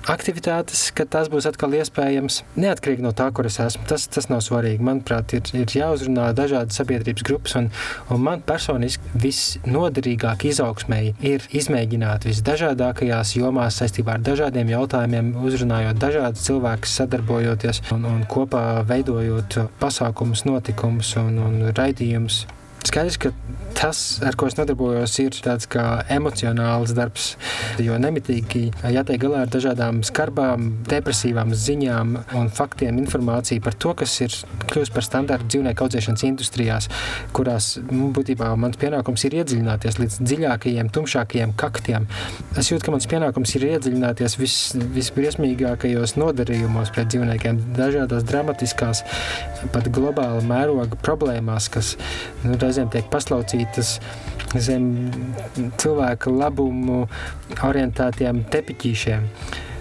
aktivitātes, 0.09 0.85
ka 0.95 1.05
tas 1.09 1.29
būs 1.31 1.47
atkal 1.49 1.75
iespējams. 1.75 2.41
Neatkarīgi 2.59 3.03
no 3.03 3.11
tā, 3.15 3.29
kur 3.35 3.47
es 3.49 3.59
esmu, 3.63 3.83
tas, 3.89 4.05
tas 4.11 4.29
nav 4.31 4.43
svarīgi. 4.45 4.83
Manuprāt, 4.83 5.35
ir, 5.35 5.49
ir 5.57 5.75
jāuzrunā 5.79 6.29
dažādas 6.37 6.79
sabiedrības 6.79 7.27
grupas, 7.27 7.57
un, 7.59 7.69
un 8.13 8.23
man 8.23 8.43
personiski 8.45 9.13
visnoderīgāk 9.23 10.47
izaugsmēji 10.51 11.15
ir 11.33 11.47
izmēģināt 11.51 12.27
visdažādākajās 12.29 13.35
jomās 13.39 13.81
saistībā 13.81 14.17
ar 14.17 14.25
dažādiem 14.25 14.71
jautājumiem, 14.73 15.33
uzrunājot 15.43 16.01
dažādus 16.01 16.47
cilvēkus, 16.47 16.97
sadarbojoties 17.01 17.83
un, 17.95 18.07
un 18.09 18.25
kopā 18.29 18.65
veidojot 18.87 19.59
pasākumus, 19.81 20.47
notikumus 20.49 21.15
un, 21.21 21.39
un 21.43 21.71
raidījumus. 21.75 22.43
Skaidrs, 22.83 23.17
ka 23.17 23.31
tas, 23.83 23.99
ar 24.23 24.35
ko 24.39 24.47
es 24.47 24.55
nodarbojos, 24.57 25.13
ir 25.23 25.35
tāds 25.43 25.67
kā 25.71 26.03
emocionāls 26.13 26.93
darbs. 26.95 27.33
Jo 27.81 27.97
nemitīgi 27.99 28.65
jātiek 28.93 29.21
galā 29.21 29.43
ar 29.45 29.51
dažādām 29.51 30.01
skarbām, 30.07 30.69
depresīvām 30.89 31.53
ziņām 31.57 32.13
un 32.39 32.51
faktiem, 32.53 32.99
informāciju 33.01 33.63
par 33.65 33.77
to, 33.79 33.93
kas 34.03 34.13
ir 34.23 34.35
kļuvusi 34.69 34.93
par 34.95 35.07
standartu 35.07 35.49
dzīvnieku 35.51 35.85
audzēšanas 35.85 36.25
industrijās, 36.27 36.89
kurās 37.35 37.73
būtībā 37.89 38.51
mans 38.59 38.79
pienākums 38.81 39.25
ir 39.27 39.37
iedziļināties 39.41 39.99
līdz 40.01 40.19
dziļākajiem, 40.21 40.91
tumšākajiem 40.93 41.55
kaktiem. 41.59 42.07
Es 42.59 42.71
jūtu, 42.71 42.85
ka 42.87 42.95
mans 42.95 43.09
pienākums 43.09 43.55
ir 43.57 43.67
iedziļināties 43.71 44.37
vis, 44.39 44.57
visbriesmīgākajos 44.95 46.15
nodarījumos 46.19 46.93
pret 46.93 47.11
dzīvniekiem, 47.11 47.63
dažādās 47.79 48.27
dramatiskās, 48.29 49.03
pat 49.73 49.91
globāla 49.93 50.43
mēroga 50.47 50.99
problēmās, 51.03 51.71
kas 51.73 51.95
nu, 52.43 52.55
reizēm 52.73 52.89
tiek 52.89 53.09
paslaucītas 53.13 53.99
zem 54.57 54.87
cilvēka 55.77 56.31
labumu 56.33 57.03
orientētiem 57.67 58.41
tepiķīšiem 58.49 59.27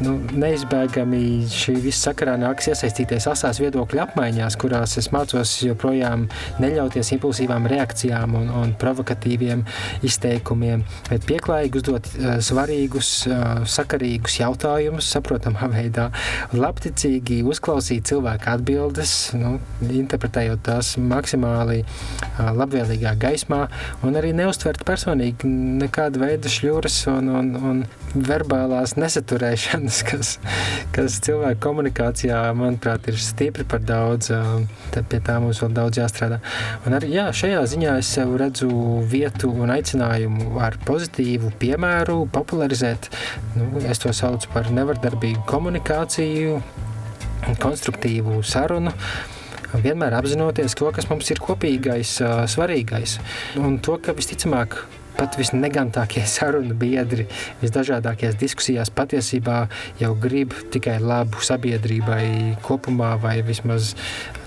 nu, 0.00 0.14
neizbēgami 0.32 1.48
šī 1.52 1.76
visa 1.84 2.08
sakarā 2.08 2.34
nāks 2.40 2.70
iesaistīties 2.72 3.26
asās 3.30 3.60
viedokļu 3.62 4.02
apmaiņās, 4.06 4.56
kurās 4.60 4.96
es 5.00 5.10
mācos 5.14 5.52
joprojām 5.66 6.26
neļauties 6.62 7.12
impulsīvām 7.16 7.68
reakcijām 7.70 8.36
un, 8.38 8.50
un 8.62 8.74
provokatīviem 8.80 9.64
izteikumiem, 10.06 10.84
bet 11.10 11.26
pieklājīgi 11.28 11.80
uzdot 11.82 12.08
uh, 12.12 12.34
svarīgus, 12.44 13.12
uh, 13.28 13.62
sakarīgus 13.68 14.38
jautājumus, 14.40 15.10
saprotamā 15.12 15.68
veidā, 15.72 16.08
labticīgi 16.56 17.42
uzklausīt 17.48 18.08
cilvēku 18.10 18.50
atbildes, 18.54 19.16
nu, 19.38 19.58
interpretējot 19.82 20.64
tās 20.66 20.94
maksimāli 21.00 21.82
uh, 21.84 22.52
labvēlīgā 22.56 23.14
gaismā 23.20 23.66
un 24.06 24.18
arī 24.18 24.32
neuztvert 24.36 24.84
personīgi 24.88 25.48
nekāda 25.82 26.22
veida 26.22 26.50
šļuras 26.52 26.98
un, 27.12 27.30
un, 27.38 27.52
un 27.72 27.82
verbālās 28.12 28.96
nesaturēšanas 29.00 29.91
zināšanas, 29.92 30.02
kas, 30.08 30.38
kas 30.92 31.20
cilvēku 31.24 31.60
komunikācijā, 31.60 32.52
manuprāt, 32.54 33.08
ir 33.08 33.16
stipri 33.16 33.64
par 33.64 33.80
daudz. 33.80 34.30
Tad 34.92 35.08
pie 35.08 35.20
tā 35.20 35.38
mums 35.40 35.60
vēl 35.60 35.72
daudz 35.72 35.98
jāstrādā. 35.98 36.40
Un 36.86 36.94
arī 36.94 37.12
jā, 37.12 37.32
šajā 37.32 37.64
ziņā 37.66 37.98
es 38.00 38.06
sev 38.06 38.36
redzu 38.36 38.70
vietu 39.04 39.50
un 39.50 39.70
aicinājumu 39.70 40.58
ar 40.60 40.78
pozitīvu 40.86 41.52
piemēru 41.58 42.26
popularizēt. 42.32 43.10
Nu, 43.56 43.82
es 43.84 43.98
to 43.98 44.12
saucu 44.12 44.48
par 44.52 44.70
nevardarbīgu 44.70 45.44
komunikāciju, 45.46 46.62
konstruktīvu 47.60 48.42
sarunu 48.42 48.92
vienmēr 49.72 50.12
apzinoties 50.18 50.74
to, 50.76 50.90
kas 50.92 51.08
mums 51.08 51.30
ir 51.32 51.40
kopīgais, 51.40 52.18
svarīgais. 52.52 53.16
Un 53.56 53.78
to, 53.80 53.96
ka 53.96 54.12
visticamāk 54.12 54.82
pat 55.22 55.38
visnegantākie 55.38 56.26
sarunu 56.36 56.74
biedri, 56.78 57.28
visdažādākajās 57.62 58.38
diskusijās 58.40 58.90
patiesībā 58.94 59.64
jau 60.02 60.12
grib 60.18 60.56
tikai 60.74 60.98
labu 61.02 61.42
sabiedrībai 61.46 62.58
kopumā 62.66 63.14
vai 63.22 63.38
vismaz 63.46 63.94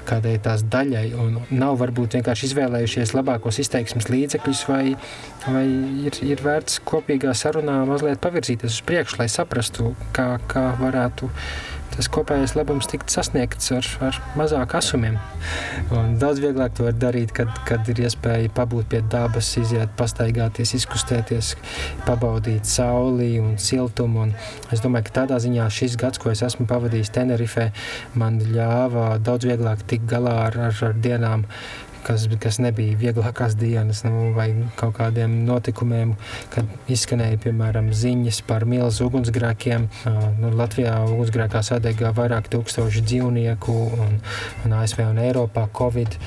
kādai 0.05 0.35
tās 0.43 0.61
daļai, 0.69 1.05
un 1.17 1.39
nav 1.49 1.79
varbūt 1.81 2.19
vienkārši 2.19 2.51
izvēlējušies 2.51 3.15
labākos 3.17 3.57
izteiksmes 3.63 4.09
līdzekļus, 4.11 4.61
vai, 4.69 4.83
vai 5.47 5.63
ir, 6.05 6.19
ir 6.27 6.43
vērts 6.45 6.83
kopīgā 6.85 7.33
sarunā 7.33 7.79
mazliet 7.89 8.21
pavirzīties 8.21 8.77
uz 8.77 8.83
priekšu, 8.85 9.23
lai 9.23 9.29
saprastu, 9.33 9.95
kā, 10.13 10.35
kā 10.51 10.67
varētu 10.81 11.31
tas 11.95 12.09
kopējais 12.11 12.55
labums 12.57 12.89
tikt 12.91 13.11
sasniegts 13.13 13.71
ar, 13.75 13.87
ar 14.09 14.19
mazāk 14.39 14.75
asumiem. 14.77 15.17
Un 15.95 16.17
daudz 16.21 16.41
vieglāk 16.43 16.75
to 16.77 16.87
var 16.87 16.97
darīt, 16.99 17.31
kad, 17.35 17.51
kad 17.67 17.87
ir 17.91 18.01
iespēja 18.05 18.51
pabūt 18.55 18.89
pie 18.91 19.01
dabas, 19.11 19.51
iziet, 19.61 19.91
pastaigāties, 19.99 20.75
izkustēties, 20.79 21.53
pabaudīt 22.07 22.67
sauli 22.69 23.35
un 23.41 23.55
siltumu. 23.61 24.25
Un 24.27 24.35
es 24.75 24.83
domāju, 24.83 25.09
ka 25.09 25.17
tādā 25.21 25.39
ziņā 25.43 25.69
šis 25.71 25.97
gads, 26.01 26.21
ko 26.21 26.33
es 26.33 26.43
esmu 26.45 26.67
pavadījis 26.69 27.13
Tenerifē, 27.15 27.69
man 28.19 28.41
ļāva 28.43 29.15
daudz 29.23 29.47
vieglāk 29.49 29.85
tikt 29.89 30.09
galā 30.11 30.35
ar, 30.49 30.59
ar, 30.69 30.83
ar 30.89 30.99
dienām, 31.01 31.47
kas, 32.05 32.27
kas 32.41 32.59
nebija 32.61 32.97
vieglākās 32.99 33.57
dienas, 33.59 34.03
nu, 34.05 34.31
vai 34.35 34.49
kaut 34.79 34.95
kādiem 34.99 35.41
notikumiem, 35.47 36.15
kad 36.53 36.91
izskanēja, 36.91 37.39
piemēram, 37.45 37.91
ziņas 37.95 38.41
par 38.47 38.67
milzu 38.69 39.09
ugunsgrēkiem. 39.09 39.87
Nu, 40.39 40.51
Latvijā 40.55 40.97
ugunsgrēkā 41.09 41.63
sadegā 41.65 42.13
vairāk 42.15 42.49
tūkstoši 42.53 43.05
dzīvnieku, 43.09 43.77
un, 44.05 44.19
un 44.65 44.77
ASV 44.81 45.05
un 45.09 45.21
Eiropā 45.25 45.67
Covid 45.75 46.19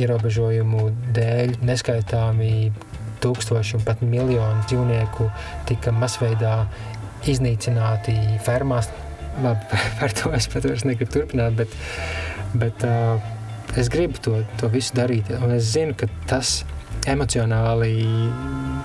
ierobežojumu 0.00 0.88
dēļ 1.16 1.58
neskaitāmi 1.68 2.72
tūkstoši 3.22 3.78
un 3.78 3.84
pat 3.86 4.02
miljoni 4.04 4.64
dzīvnieku 4.66 5.28
tika 5.68 5.92
masveidā 5.94 6.62
iznīcināti 7.28 8.16
fermās. 8.46 8.90
Labi, 9.42 9.82
par 10.00 10.12
to 10.16 10.32
es 10.36 10.48
pat 10.52 10.66
vairs 10.68 10.84
negribu 10.88 11.12
turpināt, 11.14 11.56
bet, 11.60 11.76
bet 12.58 12.84
uh, 12.88 13.30
es 13.76 13.88
gribu 13.92 14.20
to, 14.22 14.38
to 14.60 14.70
visu 14.72 14.96
darīt, 14.96 15.30
un 15.40 15.54
es 15.56 15.72
zinu, 15.72 15.96
ka 15.98 16.08
tas 16.30 16.62
emocionāli, 17.08 17.96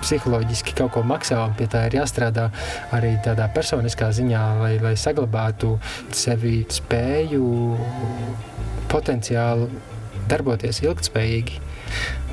psiholoģiski 0.02 0.74
kaut 0.78 0.94
ko 0.96 1.04
maksā, 1.06 1.40
un 1.46 1.54
pie 1.58 1.68
tā 1.70 1.86
ir 1.88 2.00
jāstrādā 2.00 2.48
arī 2.96 3.16
tādā 3.26 3.48
personiskā 3.54 4.10
ziņā, 4.16 4.44
lai, 4.62 4.74
lai 4.82 4.96
saglabātu 4.98 5.76
sevi 6.16 6.60
spēju, 6.74 7.46
potenciālu 8.92 9.70
darboties 10.32 10.82
ilgtspējīgi. 10.86 11.62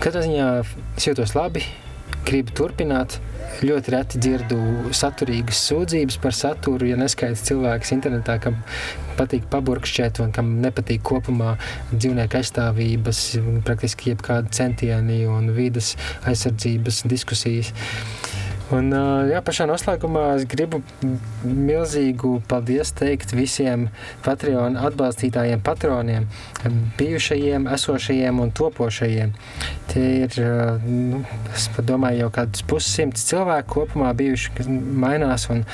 Katrā 0.03 0.25
ziņā 0.25 0.49
es 0.65 1.09
jūtos 1.09 1.35
labi, 1.37 1.65
gribu 2.25 2.55
turpināt. 2.57 3.19
Ļoti 3.65 3.93
reti 3.95 4.19
dzirdu 4.19 4.59
saturīgas 4.97 5.61
sūdzības 5.69 6.17
par 6.23 6.35
saturu, 6.35 6.89
ja 6.91 6.97
neskaidrs 6.99 7.45
cilvēks 7.47 7.93
internetā, 7.95 8.39
kam 8.43 8.57
patīk 9.19 9.47
paburkšķēt 9.53 10.19
un 10.25 10.33
kam 10.35 10.57
nepatīk 10.65 11.05
kopumā 11.07 11.55
dzīvnieku 11.93 12.41
aizstāvības, 12.41 13.21
praktiski 13.67 14.11
jebkādi 14.13 14.51
centieni 14.59 15.23
un 15.31 15.53
vidas 15.55 15.95
aizsardzības 16.27 17.05
diskusijas. 17.13 17.71
Un, 18.73 18.89
jā, 19.29 19.43
pašā 19.45 19.67
noslēgumā 19.69 20.23
es 20.39 20.47
gribu 20.49 20.81
milzīgu 21.45 22.39
paldies 22.49 22.95
teikt 22.97 23.35
visiem 23.37 23.91
Patreon 24.25 24.79
atbalstītājiem, 24.81 25.61
patroniem, 25.65 26.25
bijušajiem, 26.97 27.69
esošajiem 27.77 28.41
un 28.41 28.55
topošajiem. 28.57 29.35
Tie 29.93 30.07
ir, 30.25 30.39
nu, 30.87 31.21
es 31.53 31.69
domāju, 31.77 32.25
jau 32.25 32.33
kādus 32.39 32.65
pussimts 32.71 33.29
cilvēku 33.29 33.83
kopumā 33.83 34.15
bijuši, 34.17 34.57
kas 34.57 34.73
mainās 34.73 35.51
un 35.53 35.67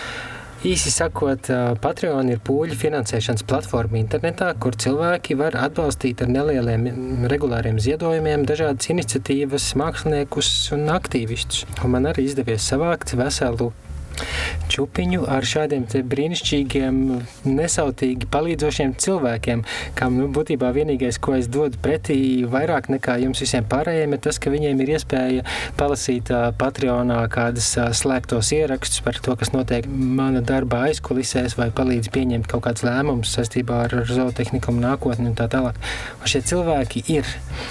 Īsi 0.61 0.91
sakot, 0.93 1.47
Patreon 1.81 2.29
ir 2.29 2.41
pūļu 2.45 2.75
finansēšanas 2.77 3.47
platforma 3.49 3.97
internetā, 3.97 4.51
kur 4.61 4.75
cilvēki 4.77 5.39
var 5.41 5.55
atbalstīt 5.57 6.21
ar 6.21 6.29
nelieliem 6.29 6.85
regulāriem 7.33 7.79
ziedojumiem 7.81 8.45
dažādas 8.45 8.91
iniciatīvas, 8.93 9.71
māksliniekus 9.81 10.51
un 10.77 10.85
aktīvistus. 10.93 11.65
Un 11.81 11.95
man 11.97 12.11
arī 12.13 12.27
izdevies 12.29 12.69
savākt 12.69 13.17
veselu 13.17 13.71
čupiņu 14.71 15.27
ar 15.31 15.47
šādiem 15.47 15.87
brīnišķīgiem, 16.11 16.99
nesautīgi 17.49 18.29
palīdzošiem 18.31 18.95
cilvēkiem, 19.01 19.65
kam 19.99 20.19
nu, 20.21 20.29
būtībā 20.35 20.71
vienīgais, 20.77 21.19
ko 21.23 21.37
es 21.39 21.49
dodu 21.51 21.81
pretī 21.83 22.19
vairāk 22.51 22.91
nekā 22.93 23.19
jums 23.25 23.43
visiem 23.43 23.67
pārējiem, 23.71 24.15
ir 24.15 24.23
tas, 24.25 24.39
ka 24.43 24.53
viņiem 24.53 24.83
ir 24.85 24.95
iespēja 24.97 25.47
palasīt 25.79 26.31
uh, 26.35 26.51
Patreonā 26.61 27.23
kādas 27.33 27.73
uh, 27.79 27.91
slēgtos 27.97 28.53
ierakstus 28.57 29.03
par 29.07 29.19
to, 29.23 29.37
kas 29.41 29.53
notiek 29.55 29.89
mana 29.91 30.43
darba 30.45 30.85
aizkulisēs 30.89 31.57
vai 31.59 31.71
palīdz 31.75 32.13
pieņemt 32.15 32.51
kaut 32.51 32.65
kāds 32.69 32.85
lēmums 32.87 33.35
saistībā 33.37 33.85
ar 33.87 33.97
zootehniku 34.11 34.75
nākotni 34.77 35.31
un 35.31 35.37
tā 35.39 35.49
tālāk. 35.51 35.79
Un 36.21 36.31
šie 36.31 36.43
cilvēki 36.51 37.05
ir 37.17 37.29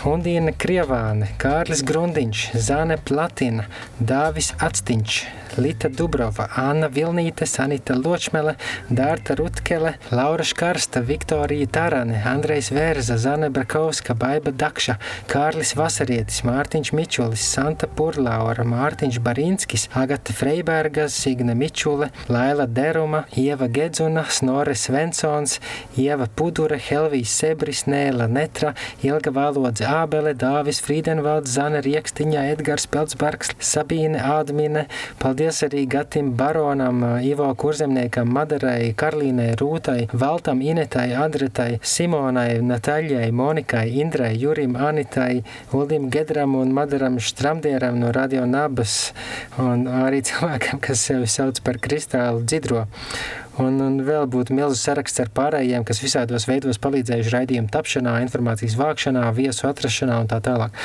Undīna 0.08 0.54
Krievāne, 0.60 1.32
Kārlis 1.42 1.84
Grundiņš, 1.88 2.46
Zāne 2.70 3.00
Platina, 3.10 3.68
Dāvis 4.00 4.54
Atstiņš, 4.64 5.22
Lita 5.60 5.92
Dubrova, 6.40 6.50
Anna 6.56 6.88
Vilnīte, 6.88 7.46
Sanita 7.46 7.96
Ločmele, 7.96 8.56
Dārta 8.90 9.36
Rutkele, 9.36 9.98
Laura 10.12 10.44
Škarsta, 10.44 11.02
Viktorija 11.02 11.68
Tarane, 11.68 12.22
Andrejs 12.26 12.72
Vērza, 12.72 13.18
Zane 13.18 13.50
Brakovska, 13.50 14.14
Baiba 14.14 14.52
Dakša, 14.52 14.98
Kārlis 15.28 15.76
Vasarietis, 15.76 16.44
Mārtiņš 16.44 16.94
Mičulis, 16.94 17.44
Santa 17.44 17.88
Purlaura, 17.88 18.64
Mārtiņš 18.64 19.20
Barinskis, 19.20 19.90
Agate 19.94 20.34
Freiberga, 20.34 21.10
Signe 21.10 21.56
Mičule, 21.56 22.10
Laila 22.30 22.66
Deruma, 22.68 23.26
Ieva 23.36 23.68
Gedzuna, 23.68 24.26
Snore 24.30 24.76
Svensons, 24.76 25.60
Ieva 25.98 26.28
Pudure, 26.28 26.80
Helvijas 26.80 27.36
Sebris, 27.42 27.86
Nēla 27.88 28.30
Netra, 28.32 28.74
Ilga 29.04 29.34
Valodze 29.36 29.88
Ābele, 29.88 30.36
Dāvis 30.38 30.82
Frīdenvalds, 30.86 31.52
Zane 31.52 31.84
Riekstiņa, 31.84 32.48
Edgars 32.56 32.88
Peltsbergs, 32.88 33.56
Sabīne 33.60 34.22
Ādmine, 34.24 34.88
paldies 35.20 35.64
arī 35.68 35.86
Gatim 35.90 36.29
Baronam, 36.36 37.22
Ivo 37.24 37.54
Kurzemniekam, 37.56 38.30
Madarai, 38.30 38.94
Karlīnai, 38.96 39.56
Rūtai, 39.60 40.10
Valtam, 40.14 40.62
Inetai, 40.62 41.10
Adretai, 41.18 41.80
Simonai, 41.82 42.62
Nataļai, 42.62 43.32
Monikai, 43.32 43.86
Indrai, 44.02 44.34
Jurim, 44.40 44.76
Anitai, 44.76 45.44
Uldim 45.74 46.10
Gedram 46.10 46.56
un 46.56 46.74
Madaram 46.74 47.20
Štramdieram 47.20 48.00
no 48.00 48.12
Radio 48.12 48.46
Nabas 48.46 49.12
un 49.58 49.88
arī 49.88 50.24
cilvēkam, 50.26 50.82
kas 50.82 51.06
sevi 51.10 51.30
sauc 51.30 51.62
par 51.66 51.82
kristālu 51.82 52.46
dzidro. 52.46 52.86
Un, 53.60 53.80
un 53.84 53.98
vēl 54.08 54.28
būtu 54.32 54.56
milzīgs 54.56 54.86
saraksts 54.88 55.20
ar 55.20 55.32
pārējiem, 55.36 55.84
kas 55.88 56.00
visādos 56.00 56.46
veidos 56.48 56.80
palīdzējuši 56.80 57.34
raidījuma 57.34 57.72
tapšanā, 57.74 58.16
informācijas 58.24 58.78
vākšanā, 58.80 59.26
viesu 59.36 59.68
atrašanā 59.68 60.20
un 60.24 60.30
tā 60.32 60.40
tālāk. 60.46 60.76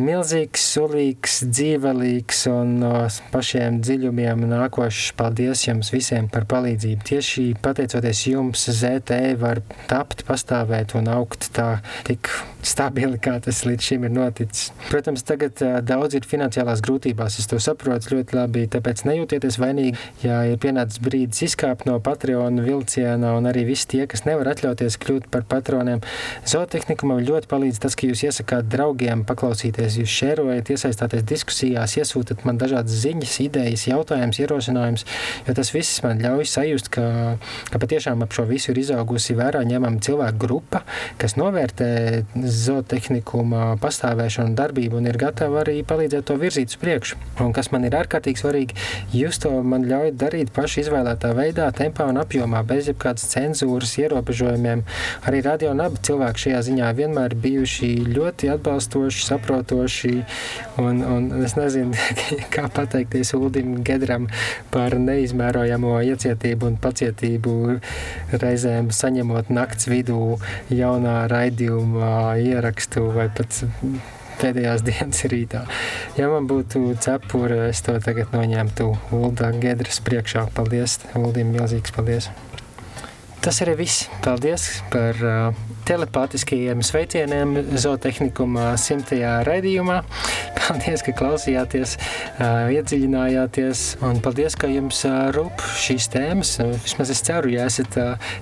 Milzīgs, 0.00 0.64
sulīgs, 0.72 1.42
dzīvelīgs 1.50 2.46
un 2.52 2.76
no 2.80 2.94
pašiem 3.34 3.82
dziļumiem 3.84 4.46
nākošs 4.48 5.12
paldies 5.18 5.66
jums 5.66 5.92
visiem 5.92 6.30
par 6.32 6.48
palīdzību. 6.48 7.04
Tieši 7.10 7.46
pateicoties 7.64 8.24
jums, 8.30 8.64
ZT 8.80 9.20
var 9.40 9.60
tapt, 9.90 10.24
pastāvēt 10.28 10.96
un 10.96 11.12
augt 11.12 11.50
tā 11.56 11.76
tik 12.08 12.32
stabili, 12.66 13.20
kā 13.22 13.36
tas 13.42 13.62
līdz 13.66 13.90
šim 13.90 14.06
ir 14.08 14.14
noticis. 14.14 14.72
Protams, 14.88 15.22
tagad 15.26 15.60
daudz 15.86 16.16
ir 16.18 16.26
finansiālās 16.26 16.82
grūtībās, 16.84 17.38
es 17.40 17.50
to 17.50 17.60
saprotu 17.62 18.16
ļoti 18.16 18.36
labi, 18.36 18.64
tāpēc 18.72 19.04
nejūtieties 19.06 19.60
vainīgi, 19.62 20.00
ja 20.24 20.42
ir 20.50 20.58
pienācis 20.62 21.02
brīdis 21.04 21.44
izkāpt 21.50 21.86
no 21.86 22.00
Patreon 22.06 22.60
vilcienā, 22.62 23.32
un 23.36 23.48
arī 23.50 23.64
visi 23.66 23.88
tie, 23.90 24.04
kas 24.10 24.24
nevar 24.28 24.52
atļauties 24.52 24.98
kļūt 25.02 25.28
par 25.32 25.42
patroniem. 25.50 26.02
Zootehnika 26.46 27.08
man 27.08 27.24
ļoti 27.26 27.50
palīdz 27.50 27.80
tas, 27.82 27.96
ka 27.98 28.06
jūs 28.10 28.22
iesakāt 28.28 28.68
draugiem 28.70 29.24
paklausīties, 29.26 29.98
jūs 30.00 30.14
šērojat, 30.20 30.70
iesaistāties 30.74 31.26
diskusijās, 31.26 31.96
iesūtat 31.98 32.44
man 32.46 32.60
dažādas 32.60 33.00
ziņas, 33.02 33.36
idejas, 33.46 33.86
jautājumus, 33.90 34.40
ierosinājumus, 34.42 35.06
jo 35.48 35.56
tas 35.58 35.72
viss 35.74 36.02
man 36.04 36.22
ļauj 36.22 36.46
sajust, 36.52 36.90
ka, 36.94 37.06
ka 37.72 37.82
patiešām 37.82 38.22
ap 38.22 38.36
šo 38.36 38.46
visu 38.48 38.72
ir 38.72 38.82
izaugusi 38.84 39.36
vērā 39.38 39.64
ņemama 39.66 40.02
cilvēku 40.06 40.40
grupa, 40.46 40.82
kas 41.20 41.36
novērtē 41.40 41.90
zootehnikuma 42.36 43.74
pastāvēšanu 43.82 44.54
darbību 44.58 45.00
un 45.00 45.10
ir 45.10 45.18
gatava 45.20 45.62
arī 45.64 45.80
palīdzēt 45.86 46.28
to 46.30 46.38
virzīt 46.40 46.74
uz 46.74 46.80
priekšu. 46.80 47.20
Un 47.44 47.52
kas 47.56 47.72
man 47.74 47.86
ir 47.88 47.96
ārkārtīgi 47.98 48.42
svarīgi, 48.42 48.78
jūs 49.16 49.40
to 49.42 49.52
man 49.66 49.86
ļaujat 49.88 50.18
darīt 50.20 50.52
paši 50.56 50.84
izvēlētā 50.84 51.32
veidā, 51.36 51.68
tempā 51.86 52.08
un 52.10 52.18
apjomā, 52.20 52.62
bez 52.66 52.90
jebkādas 52.90 53.26
cenzūras, 53.30 53.94
ierobežojumiem. 54.00 54.82
Arī 55.28 55.42
radio 55.46 55.72
un 55.74 55.82
abi 55.84 56.00
cilvēki 56.06 56.46
šajā 56.46 56.62
ziņā 56.70 56.90
vienmēr 56.98 57.36
bijuši 57.42 57.90
ļoti 58.10 58.50
atbalstoši, 58.56 59.24
saprotoši. 59.28 60.14
Un, 60.82 61.02
un 61.06 61.30
es 61.46 61.56
nezinu, 61.58 61.94
kā 62.54 62.66
pateikties 62.74 63.34
Uldim 63.38 63.80
Gedram 63.86 64.28
par 64.74 64.98
neizmērojamo 65.00 65.96
iecietību 66.10 66.72
un 66.72 66.80
pacietību 66.82 67.56
reizēm 68.34 68.92
saņemot 68.94 69.52
nakts 69.54 69.90
vidū 69.92 70.36
jaunā 70.72 71.18
raidījuma 71.30 72.36
ierakstu 72.42 73.08
vai 73.16 73.30
pat 73.36 73.62
pēdējās 74.40 74.84
dienas 74.88 75.22
rītā. 75.30 75.64
Ja 76.18 76.30
man 76.32 76.48
būtu 76.50 76.94
cepura, 77.02 77.66
es 77.70 77.82
to 77.86 77.96
tagad 78.04 78.34
noņemtu 78.36 78.90
Ulda 79.16 79.52
Gedras 79.60 80.02
priekšā. 80.04 80.48
Paldies, 80.56 81.00
Uldim, 81.18 81.54
milzīgs 81.56 81.94
paldies! 81.96 82.30
Tas 83.46 83.60
arī 83.62 83.76
viss. 83.78 84.08
Paldies 84.24 84.62
par 84.90 85.20
uh, 85.22 85.65
telepātiskajiem 85.86 86.82
sveicieniem 86.84 87.54
zootehnikuma 87.78 88.72
simtajā 88.80 89.38
raidījumā. 89.46 90.00
Paldies, 90.66 91.04
ka 91.06 91.14
klausījāties, 91.14 91.94
iedziļinājāties, 92.74 93.82
un 94.06 94.18
paldies, 94.24 94.56
ka 94.58 94.66
jums 94.70 95.04
rūp 95.36 95.62
šīs 95.78 96.08
tēmas. 96.10 96.56
Vismaz 96.82 97.12
es 97.14 97.22
ceru, 97.26 97.52
ja 97.54 97.68
esat 97.70 97.98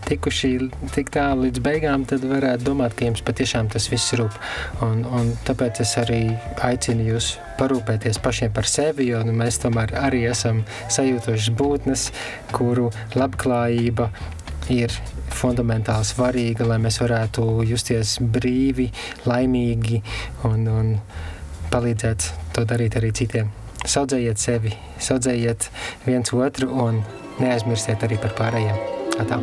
tikuši 0.09 0.53
tik 0.95 1.13
tālu 1.15 1.49
līdz 1.49 1.61
beigām, 1.65 2.07
tad 2.09 2.25
varētu 2.29 2.65
domāt, 2.71 2.97
ka 2.97 3.11
jums 3.11 3.25
patiešām 3.27 3.69
tas 3.75 3.91
viss 3.93 4.17
rūp. 4.17 4.39
Un, 4.87 5.03
un 5.05 5.35
tāpēc 5.45 5.83
es 5.85 5.97
arī 6.01 6.23
aicinu 6.65 7.11
jūs 7.11 7.35
parūpēties 7.59 8.23
pašiem 8.25 8.55
par 8.57 8.69
sevi, 8.71 9.11
jo 9.13 9.21
nu, 9.27 9.35
mēs 9.37 9.61
tomēr 9.63 9.93
arī 10.01 10.25
esam 10.31 10.65
sajūtošas 10.93 11.53
būtnes, 11.59 12.09
kuru 12.55 12.89
labklājība 13.19 14.09
ir 14.73 14.93
fundamentāli 15.35 16.07
svarīga, 16.09 16.67
lai 16.69 16.79
mēs 16.83 17.01
varētu 17.03 17.65
justies 17.69 18.17
brīvi, 18.21 18.91
laimīgi 19.27 20.01
un, 20.49 20.69
un 20.69 20.95
palīdzēt 21.73 22.31
to 22.55 22.65
darīt 22.69 22.99
arī 23.01 23.13
citiem. 23.17 23.53
Saudzējiet 23.85 24.41
sevi, 24.41 24.73
saudzējiet 25.03 25.69
viens 26.07 26.33
otru 26.33 26.71
un 26.87 27.03
neaizmirstiet 27.43 28.07
arī 28.07 28.21
par 28.23 28.37
pārējiem. 28.39 28.81
Atā. 29.21 29.43